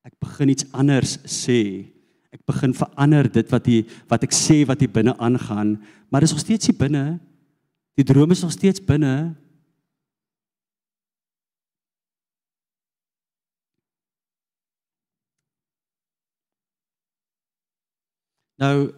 [0.03, 1.87] ek begin iets anders sê.
[2.33, 5.77] Ek begin verander dit wat jy wat ek sê wat hier binne aangaan,
[6.09, 7.21] maar dit is nog steeds hier binne.
[8.01, 9.35] Die droom is nog steeds binne,
[18.63, 18.93] Nou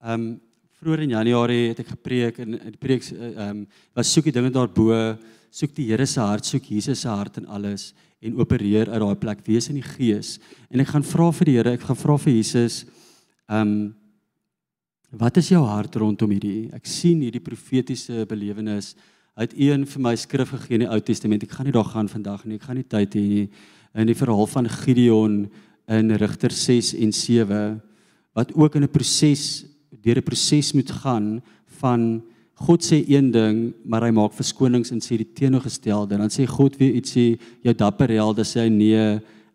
[0.00, 0.40] ehm um,
[0.78, 3.58] vroeër in Januarie het ek gepreek en die preek ehm um,
[3.96, 4.88] was soek die dinge daarbo,
[5.54, 7.92] soek die Here se hart, soek Jesus se hart in alles
[8.24, 10.38] en opereer uit daai plek wees in die gees.
[10.72, 12.84] En ek gaan vra vir die Here, ek gaan vra vir Jesus
[13.46, 13.76] ehm um,
[15.14, 16.72] wat is jou hart rondom hierdie?
[16.74, 18.96] Ek sien hierdie profetiese belewenis
[19.38, 21.44] uit een vir my skrif gegee in die Ou Testament.
[21.46, 22.58] Ek gaan nie daar gaan vandag nie.
[22.58, 23.44] Ek gaan nie tyd hê nie.
[23.94, 25.36] In die verhaal van Gideon
[25.94, 27.62] in Rigter 6 en 7
[28.34, 29.66] wat ook in 'n proses
[30.02, 31.42] deur 'n proses moet gaan
[31.78, 32.22] van
[32.54, 36.18] God sê een ding, maar hy maak verskonings en sê die teenoorgestelde.
[36.18, 39.06] Dan sê God weer ietsie, jou dapper held, dan sê hy nee,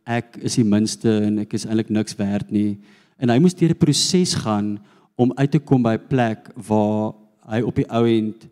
[0.05, 2.77] ek is die minste en ek is eintlik niks werd nie.
[3.19, 4.79] En hy moes deur 'n proses gaan
[5.15, 7.13] om uit te kom by 'n plek waar
[7.49, 8.47] hy op die ou end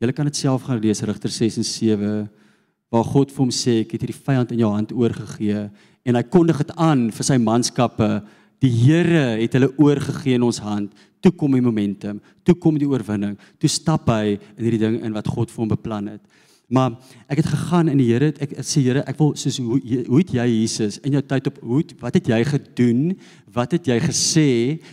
[0.00, 2.28] Julle kan dit self gaan lees Rigter 6 en 7
[2.90, 5.66] waar God vir hom sê ek het hierdie vyand in jou hand oorgegee
[6.08, 8.08] en hy kondig dit aan vir sy manskappe
[8.60, 10.92] Die Here het hulle oorgegee in ons hand.
[11.24, 13.36] Toe kom die momentum, toe kom die oorwinning.
[13.60, 16.22] Toe stap hy in hierdie ding in wat God vir hom beplan het.
[16.70, 16.94] Maar
[17.26, 20.20] ek het gegaan in die Here, ek, ek sê Here, ek wil soos hoe hoe
[20.20, 23.00] het jy Jesus in jou tyd op hoe wat het jy gedoen?
[23.50, 24.50] Wat het jy gesê?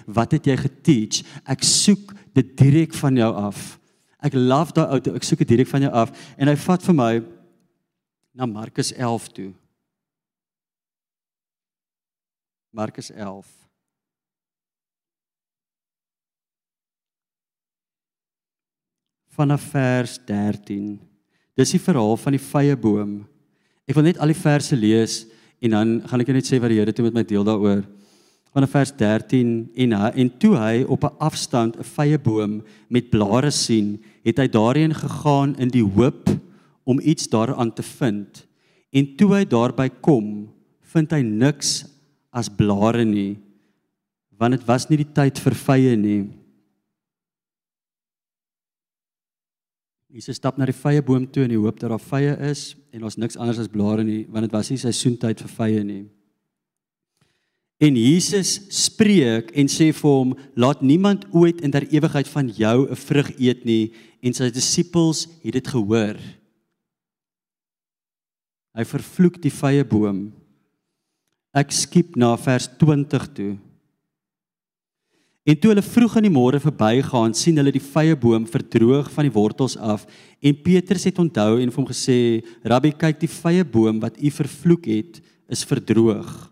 [0.08, 1.22] Wat het jy geteach?
[1.46, 3.76] Ek soek dit direk van jou af.
[4.26, 6.98] Ek love daai ou, ek soek dit direk van jou af en hy vat vir
[6.98, 7.12] my
[8.38, 9.52] na Markus 11 toe.
[12.74, 13.57] Markus 11.
[19.38, 20.98] Vanaf vers 13.
[21.58, 23.20] Dis die verhaal van die vrye boom.
[23.86, 25.28] Ek wil net al die verse lees
[25.62, 27.84] en dan gaan ek net sê wat die Here toe met my deel daaroor.
[28.50, 29.52] Vanaf vers 13
[29.86, 34.48] en en toe hy op 'n afstand 'n vrye boom met blare sien, het hy
[34.48, 36.30] daarheen gegaan in die hoop
[36.84, 38.46] om iets daaraan te vind.
[38.92, 40.50] En toe hy daarby kom,
[40.82, 41.86] vind hy niks
[42.32, 43.38] as blare nie
[44.38, 46.22] want dit was nie die tyd vir vye nie.
[50.18, 53.04] Jesus stap na die vye boom toe in die hoop dat daar vye is en
[53.06, 56.06] ons niks anders as blare nie want dit was nie seisoentyd vir vye nie.
[57.78, 62.90] En Jesus spreek en sê vir hom laat niemand ooit in der ewigheid van jou
[62.90, 63.94] 'n vrug eet nie
[64.24, 66.18] en sy disippels het dit gehoor.
[68.74, 70.34] Hy vervloek die vye boom
[71.58, 73.54] Ek skiep na vers 20 toe.
[75.48, 79.30] En toe hulle vroeg in die môre verbygaan, sien hulle die vrye boom verdroog van
[79.30, 80.04] die wortels af
[80.44, 84.90] en Petrus het onthou en hom gesê: "Rabbi, kyk, die vrye boom wat u vervloek
[84.92, 86.52] het, is verdroog."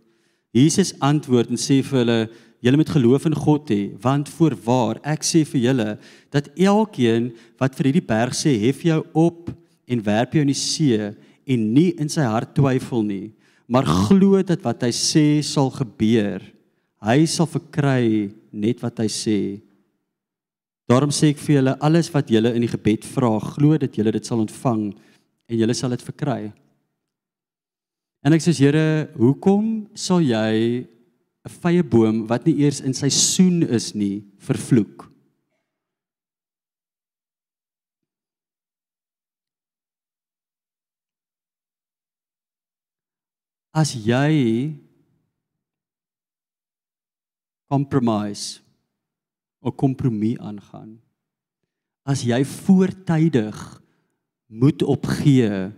[0.55, 2.29] Jesus antwoord en sê vir hulle:
[2.63, 5.99] "Julle moet geloof in God hê, want voorwaar, ek sê vir julle
[6.31, 9.51] dat elkeen wat vir hierdie berg sê: "Hef jou op
[9.87, 11.11] en werp jou in die see,"
[11.45, 13.33] en nie in sy hart twyfel nie,
[13.67, 16.41] maar glo dat wat hy sê sal gebeur.
[17.03, 19.39] Hy sal verkry net wat hy sê.
[20.89, 24.13] Daarom sê ek vir julle alles wat julle in die gebed vra, glo dat julle
[24.15, 24.91] dit sal ontvang
[25.49, 26.53] en julle sal dit verkry.
[28.25, 30.85] En ek sê Here, hoekom sal jy
[31.45, 35.15] 'n vrye boom wat nie eers in seisoen is nie vervloek?
[43.75, 44.71] as jy
[47.75, 48.61] compromise
[49.65, 51.01] 'n kompromie aangaan.
[52.05, 53.57] As jy voortydig
[54.45, 55.71] moet opgee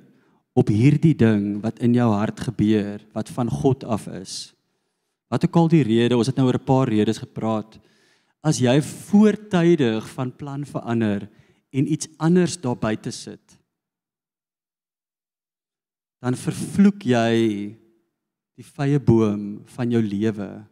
[0.54, 4.54] op hierdie ding wat in jou hart gebeur, wat van God af is.
[5.32, 7.80] Wat ook al die rede, ons het nou oor 'n paar redes gepraat.
[8.44, 11.30] As jy voortydig van plan verander
[11.72, 13.58] en iets anders daar buite sit,
[16.20, 17.34] dan vervloek jy
[18.58, 20.66] die vrye boom van jou lewe.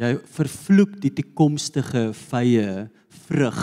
[0.00, 2.88] Jy vervloek die toekomstige vrye
[3.26, 3.60] vrug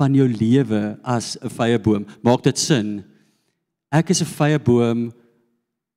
[0.00, 2.06] van jou lewe as 'n vrye boom.
[2.22, 3.04] Maak dit sin?
[3.92, 5.12] Ek is 'n vrye boom.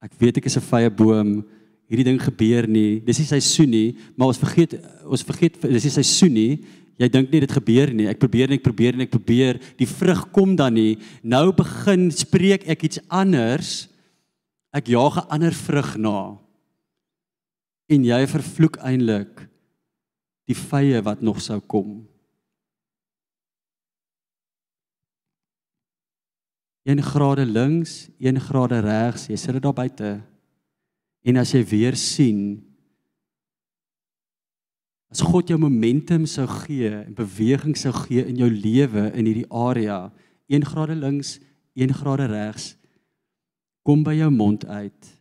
[0.01, 1.43] Ek weet ek is 'n vrye boom.
[1.89, 2.99] Hierdie ding gebeur nie.
[2.99, 6.63] Dis nie seisoen nie, maar ons vergeet ons vergeet dis nie seisoen nie.
[6.99, 8.07] Jy dink nie dit gebeur nie.
[8.07, 9.59] Ek probeer en ek probeer en ek probeer.
[9.77, 10.97] Die vrug kom dan nie.
[11.23, 13.89] Nou begin spreek ek iets anders.
[14.71, 16.37] Ek jaag 'n ander vrug na.
[17.89, 19.52] En jy vervloek eintlik
[20.49, 22.01] die vye wat nog sou kom.
[26.83, 30.17] 1 grade links, 1 grade regs, jy sit dit daar buite.
[31.23, 32.59] En as jy weer sien
[35.13, 39.45] as God jou momentum sou gee en beweging sou gee in jou lewe in hierdie
[39.53, 40.07] area,
[40.49, 41.35] 1 grade links,
[41.77, 42.71] 1 grade regs,
[43.85, 45.11] kom by jou mond uit.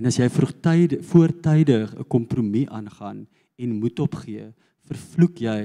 [0.00, 3.26] En as jy vroegtydig voortydig 'n kompromie aangaan
[3.56, 4.50] en moed opgee,
[4.88, 5.60] vervloek jy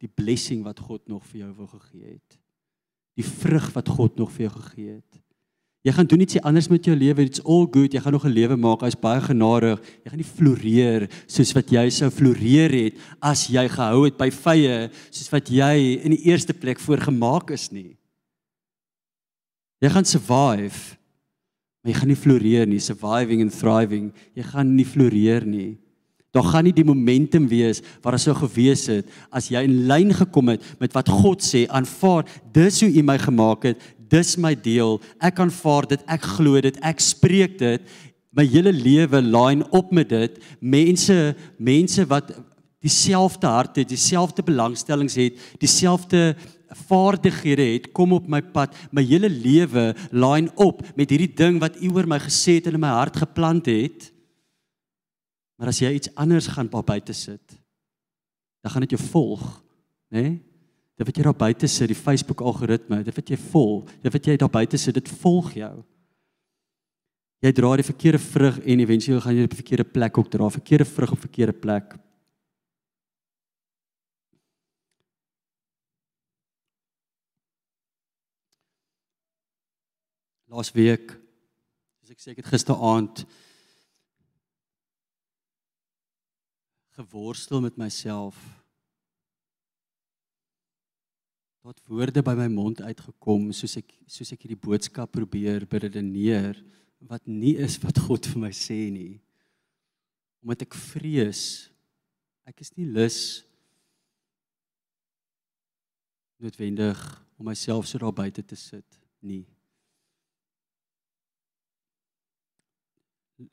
[0.00, 2.38] die blessing wat God nog vir jou wou gegee het.
[3.18, 5.20] Die vrug wat God nog vir jou gegee het.
[5.80, 7.24] Jy gaan doen ietsie anders met jou lewe.
[7.24, 7.94] It's all good.
[7.96, 8.82] Jy gaan nog 'n lewe maak.
[8.84, 9.80] Hy's baie genadig.
[10.04, 14.30] Jy gaan nie floreer soos wat jy sou floreer het as jy gehou het by
[14.30, 17.96] vye soos wat jy in die eerste plek voorgemaak is nie.
[19.80, 20.96] Jy gaan survive.
[21.82, 22.78] Maar jy gaan nie floreer nie.
[22.78, 24.12] Surviving and thriving.
[24.36, 25.78] Jy gaan nie floreer nie.
[26.30, 30.12] Daar gaan nie die momentum wees wat daar sou gewees het as jy in lyn
[30.14, 34.54] gekom het met wat God sê, aanvaar dis hoe U my gemaak het, dis my
[34.58, 34.98] deel.
[35.22, 37.98] Ek aanvaar dit, ek glo dit, ek spreek dit.
[38.34, 40.38] My hele lewe line op met dit.
[40.62, 42.30] Mense, mense wat
[42.80, 46.34] dieselfde hart het, dieselfde belangstellings het, dieselfde
[46.86, 48.74] vaardighede het, kom op my pad.
[48.94, 52.78] My hele lewe line op met hierdie ding wat U oor my gesê het en
[52.78, 54.10] in my hart geplant het.
[55.60, 57.52] Maar as jy iets anders gaan op buite sit,
[58.64, 59.42] dan gaan dit jou volg,
[60.08, 60.22] né?
[60.22, 60.38] Nee?
[61.00, 64.26] Dit wat jy daar buite sit, die Facebook algoritme, dit wat jy volg, dit wat
[64.28, 65.72] jy daar buite sit, dit volg jou.
[67.40, 70.50] Jy dra die verkeerde vrug en éventueel gaan jy op die verkeerde plek ook dra,
[70.52, 71.94] verkeerde vrug op verkeerde plek.
[80.52, 81.16] Laas week,
[82.00, 83.24] soos ek sê ek het gisteraand
[87.00, 88.36] geworstel met myself.
[91.60, 96.58] Tot woorde by my mond uitgekom soos ek soos ek hierdie boodskap probeer beredeneer
[97.08, 99.20] wat nie is wat God vir my sê nie.
[100.44, 101.70] Omdat ek vrees
[102.48, 103.20] ek is nie lus
[106.40, 107.00] noodwendig
[107.38, 109.44] om myself so daar buite te sit nie.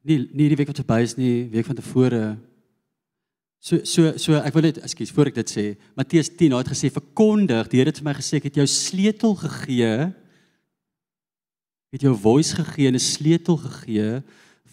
[0.03, 2.23] Nie nie die week wat verby is nie, week van tevore
[3.59, 5.65] So so so ek wil net ekskuus voor ek dit sê.
[5.97, 9.35] Matteus 10 het gesê verkondig, die Here het vir my gesê ek het jou sleutel
[9.35, 9.93] gegee.
[11.95, 14.21] Het jou voice gegee en 'n sleutel gegee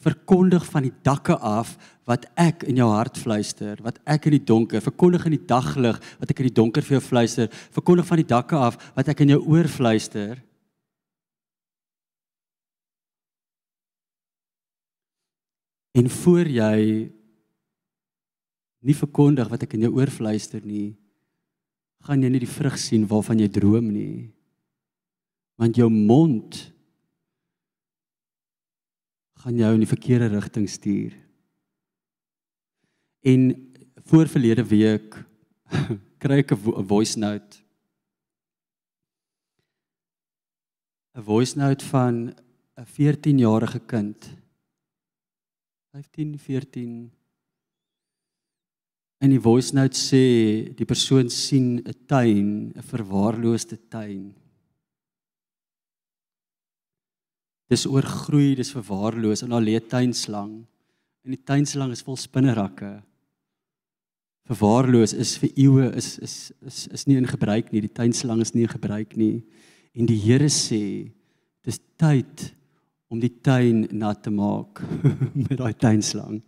[0.05, 1.77] verkondig van die dakke af
[2.09, 6.01] wat ek in jou hart fluister, wat ek in die donker, verkondig in die daglig
[6.21, 9.25] wat ek in die donker vir jou fluister, verkondig van die dakke af wat ek
[9.25, 10.43] in jou oor fluister.
[15.95, 16.81] En voor jy
[18.85, 20.93] nie verkondig wat ek in jou oor fluister nie,
[22.05, 24.29] gaan jy nie die vrug sien waarvan jy droom nie.
[25.61, 26.59] Want jou mond
[29.45, 31.17] gaan jou in die verkeerde rigting stuur.
[33.25, 33.51] En
[34.05, 35.17] voor verlede week
[36.23, 37.65] kry ek 'n voice note.
[41.17, 42.35] 'n Voice note van
[42.77, 44.35] 'n 14-jarige kind.
[45.93, 47.13] 15, 14
[49.25, 50.21] In die voice note sê
[50.77, 54.35] die persoon sien 'n tuin, 'n verwaarloosde tuin.
[57.71, 60.67] Dis oorgroei, dis verwaarloos en daar lê 'n tuinslang.
[61.25, 63.03] En die tuinslang is vol spinnerakke.
[64.45, 67.81] Verwaarloos is vir eeue is is is is nie in gebruik nie.
[67.81, 69.43] Die tuinslang is nie in gebruik nie.
[69.95, 71.11] En die Here sê
[71.63, 72.55] dis tyd
[73.09, 74.83] om die tuin nat te maak
[75.49, 76.43] met daai tuinslang.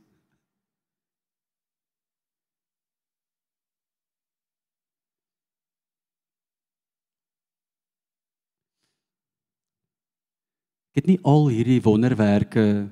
[10.96, 12.86] Ek het nie al hierdie wonderwerke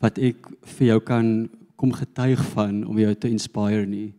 [0.00, 0.46] wat ek
[0.78, 1.26] vir jou kan
[1.76, 4.14] kom getuig van om jou te inspire nie.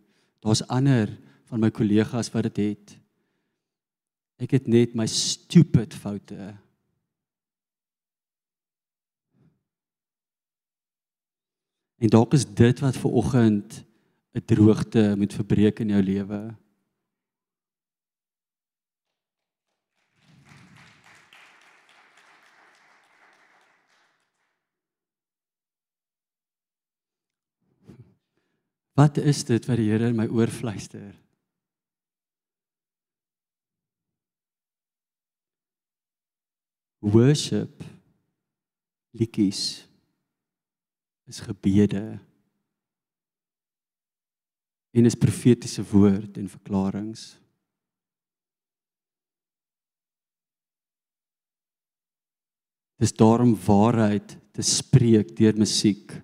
[0.46, 1.10] Daar's ander
[1.50, 2.94] van my kollegas wat dit het.
[4.38, 6.54] Ek het net my stupid foute.
[11.98, 13.82] En dalk is dit wat ver oggend
[14.38, 16.54] 'n droogte moet verbreek in jou lewe.
[28.94, 31.10] Wat is dit wat die Here in my oor fluister?
[37.04, 37.82] Worship
[39.14, 39.84] liedjies
[41.28, 42.18] is gebede
[44.94, 47.34] en is profetiese woord en verklaringe.
[53.02, 56.14] Dis daarom waarheid te spreek deur musiek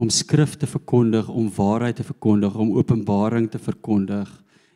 [0.00, 4.30] om skrif te verkondig, om waarheid te verkondig, om openbaring te verkondig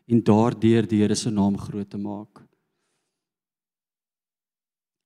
[0.04, 2.42] en daardeur die Here se naam groot te maak.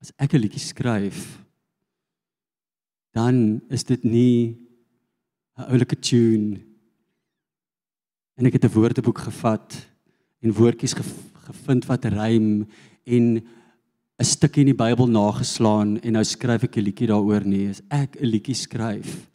[0.02, 1.38] As ek 'n liedjie skryf,
[3.14, 4.58] dan is dit nie
[5.56, 6.60] 'n oulike tune
[8.36, 9.86] en ek het 'n woordeboek gevat
[10.42, 12.66] en woordjies gevind wat rym
[13.06, 13.24] en
[14.18, 17.82] 'n stukkie in die Bybel nageslaan en nou skryf ek 'n liedjie daaroor nie, is
[17.88, 19.28] ek 'n liedjie skryf.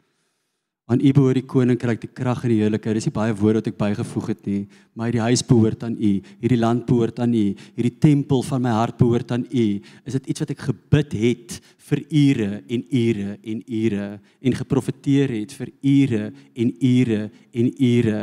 [0.94, 3.00] Aan U behoort die koninkryk, die krag en die heerlikheid.
[3.00, 4.60] Dis nie baie woorde wat ek bygevoeg het nie,
[4.94, 6.12] maar die huis behoort aan U,
[6.44, 9.66] hierdie land behoort aan U, hierdie tempel van my hart behoort aan U.
[10.06, 15.34] Is dit iets wat ek gebid het vir ure en ure en ure en geprofeteer
[15.34, 16.24] het vir ure
[16.54, 18.22] en ure en ure.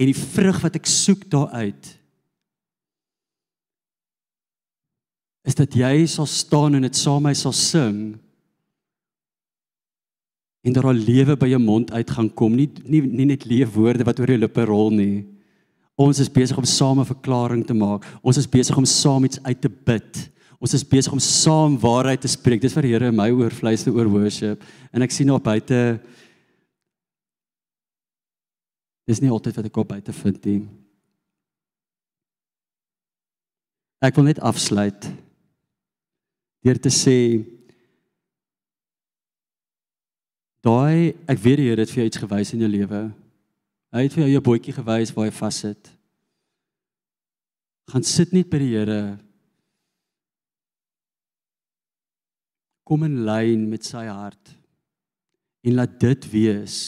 [0.00, 1.92] En die vrug wat ek soek daaruit
[5.46, 8.00] is dat jy sal staan en dit saam met my sal sing
[10.66, 14.04] en dat daar lewe by jou mond uit gaan kom nie nie nie net leefwoorde
[14.06, 15.26] wat oor jou lippe rol nie.
[15.96, 18.04] Ons is besig om saam 'n verklaring te maak.
[18.22, 20.30] Ons is besig om saam iets uit te bid.
[20.58, 22.60] Ons is besig om saam waarheid te spreek.
[22.60, 24.62] Dis wat die Here my oor vleiste oor worship.
[24.92, 26.00] En ek sien op buite
[29.06, 30.68] dis nie altyd wat ek op buite vind nie.
[34.02, 35.12] Ek wil net afsluit
[36.62, 37.55] deur te sê
[40.66, 43.04] Daai ek weet die Here het vir jou iets gewys in jou lewe.
[43.94, 45.90] Hy het vir jou jou bootjie gewys waar jy vassit.
[47.92, 49.00] Gaan sit net by die Here.
[52.86, 54.54] Kom in lyn met sy hart.
[55.66, 56.78] En laat dit wees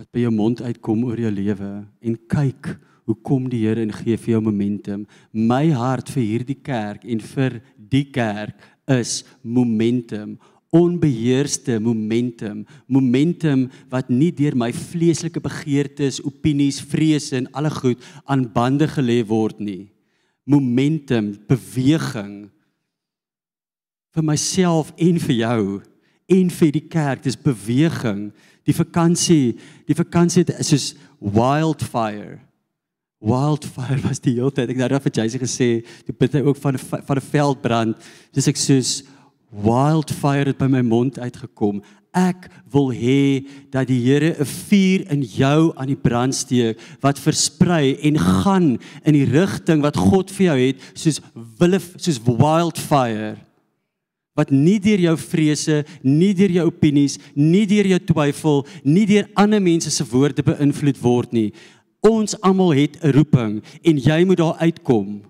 [0.00, 2.70] wat by jou mond uitkom oor jou lewe en kyk
[3.10, 5.04] hoe kom die Here en gee vir jou momentum.
[5.36, 8.56] My hart vir hierdie kerk en vir die kerk
[8.88, 10.38] is momentum
[10.70, 18.46] onbeheerste momentum, momentum wat nie deur my vleeslike begeertes, opinies, vrese en alle goed aan
[18.54, 19.90] bande gelê word nie.
[20.46, 22.50] Momentum, beweging
[24.14, 25.64] vir myself en vir jou
[26.30, 28.28] en vir die kerk, dis beweging.
[28.66, 29.56] Die vakansie,
[29.88, 30.86] die vakansie is soos
[31.18, 32.38] wildfire.
[33.20, 34.70] Wildfire was die hele tyd.
[34.70, 35.70] Ek het nou vir Jacy gesê,
[36.06, 37.96] jy bid hy ook van van 'n veldbrand.
[38.32, 39.02] Dis ek soos
[39.50, 41.82] wildfire het by my mond uitgekom.
[42.16, 47.18] Ek wil hê dat die Here 'n vuur in jou aan die brand steek wat
[47.18, 51.20] versprei en gaan in die rigting wat God vir jou het soos
[51.58, 53.36] wille soos wildfire
[54.34, 59.28] wat nie deur jou vrese, nie deur jou opinies, nie deur jou twyfel, nie deur
[59.34, 61.52] ander mense se woorde beïnvloed word nie.
[62.00, 65.29] Ons almal het 'n roeping en jy moet daar uitkom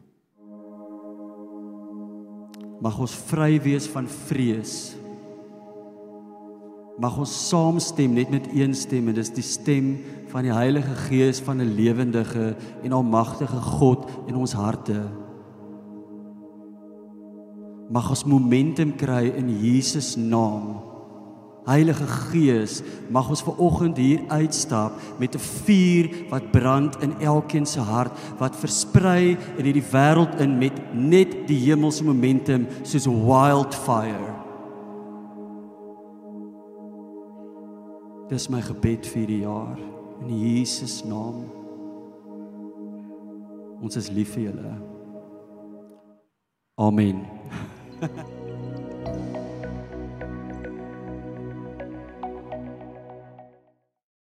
[2.81, 4.75] mag ons vry wees van vrees.
[7.01, 9.95] Mag ons saamstem net met een stem en dis die stem
[10.33, 15.09] van die Heilige Gees van 'n lewendige en almagtige God in ons harte.
[17.91, 20.90] Mag ons momentum kry in Jesus naam.
[21.71, 22.81] Heilige Gees,
[23.15, 24.93] mag ons ver oggend hier uitstap
[25.23, 30.59] met 'n vuur wat brand in elkeen se hart, wat versprei in hierdie wêreld in
[30.59, 34.35] met net die hemelse momentum soos wildfire.
[38.29, 39.79] Dis my gebed vir die jaar
[40.21, 41.45] in Jesus naam.
[43.83, 44.75] Ons is lief vir julle.
[46.79, 47.27] Amen.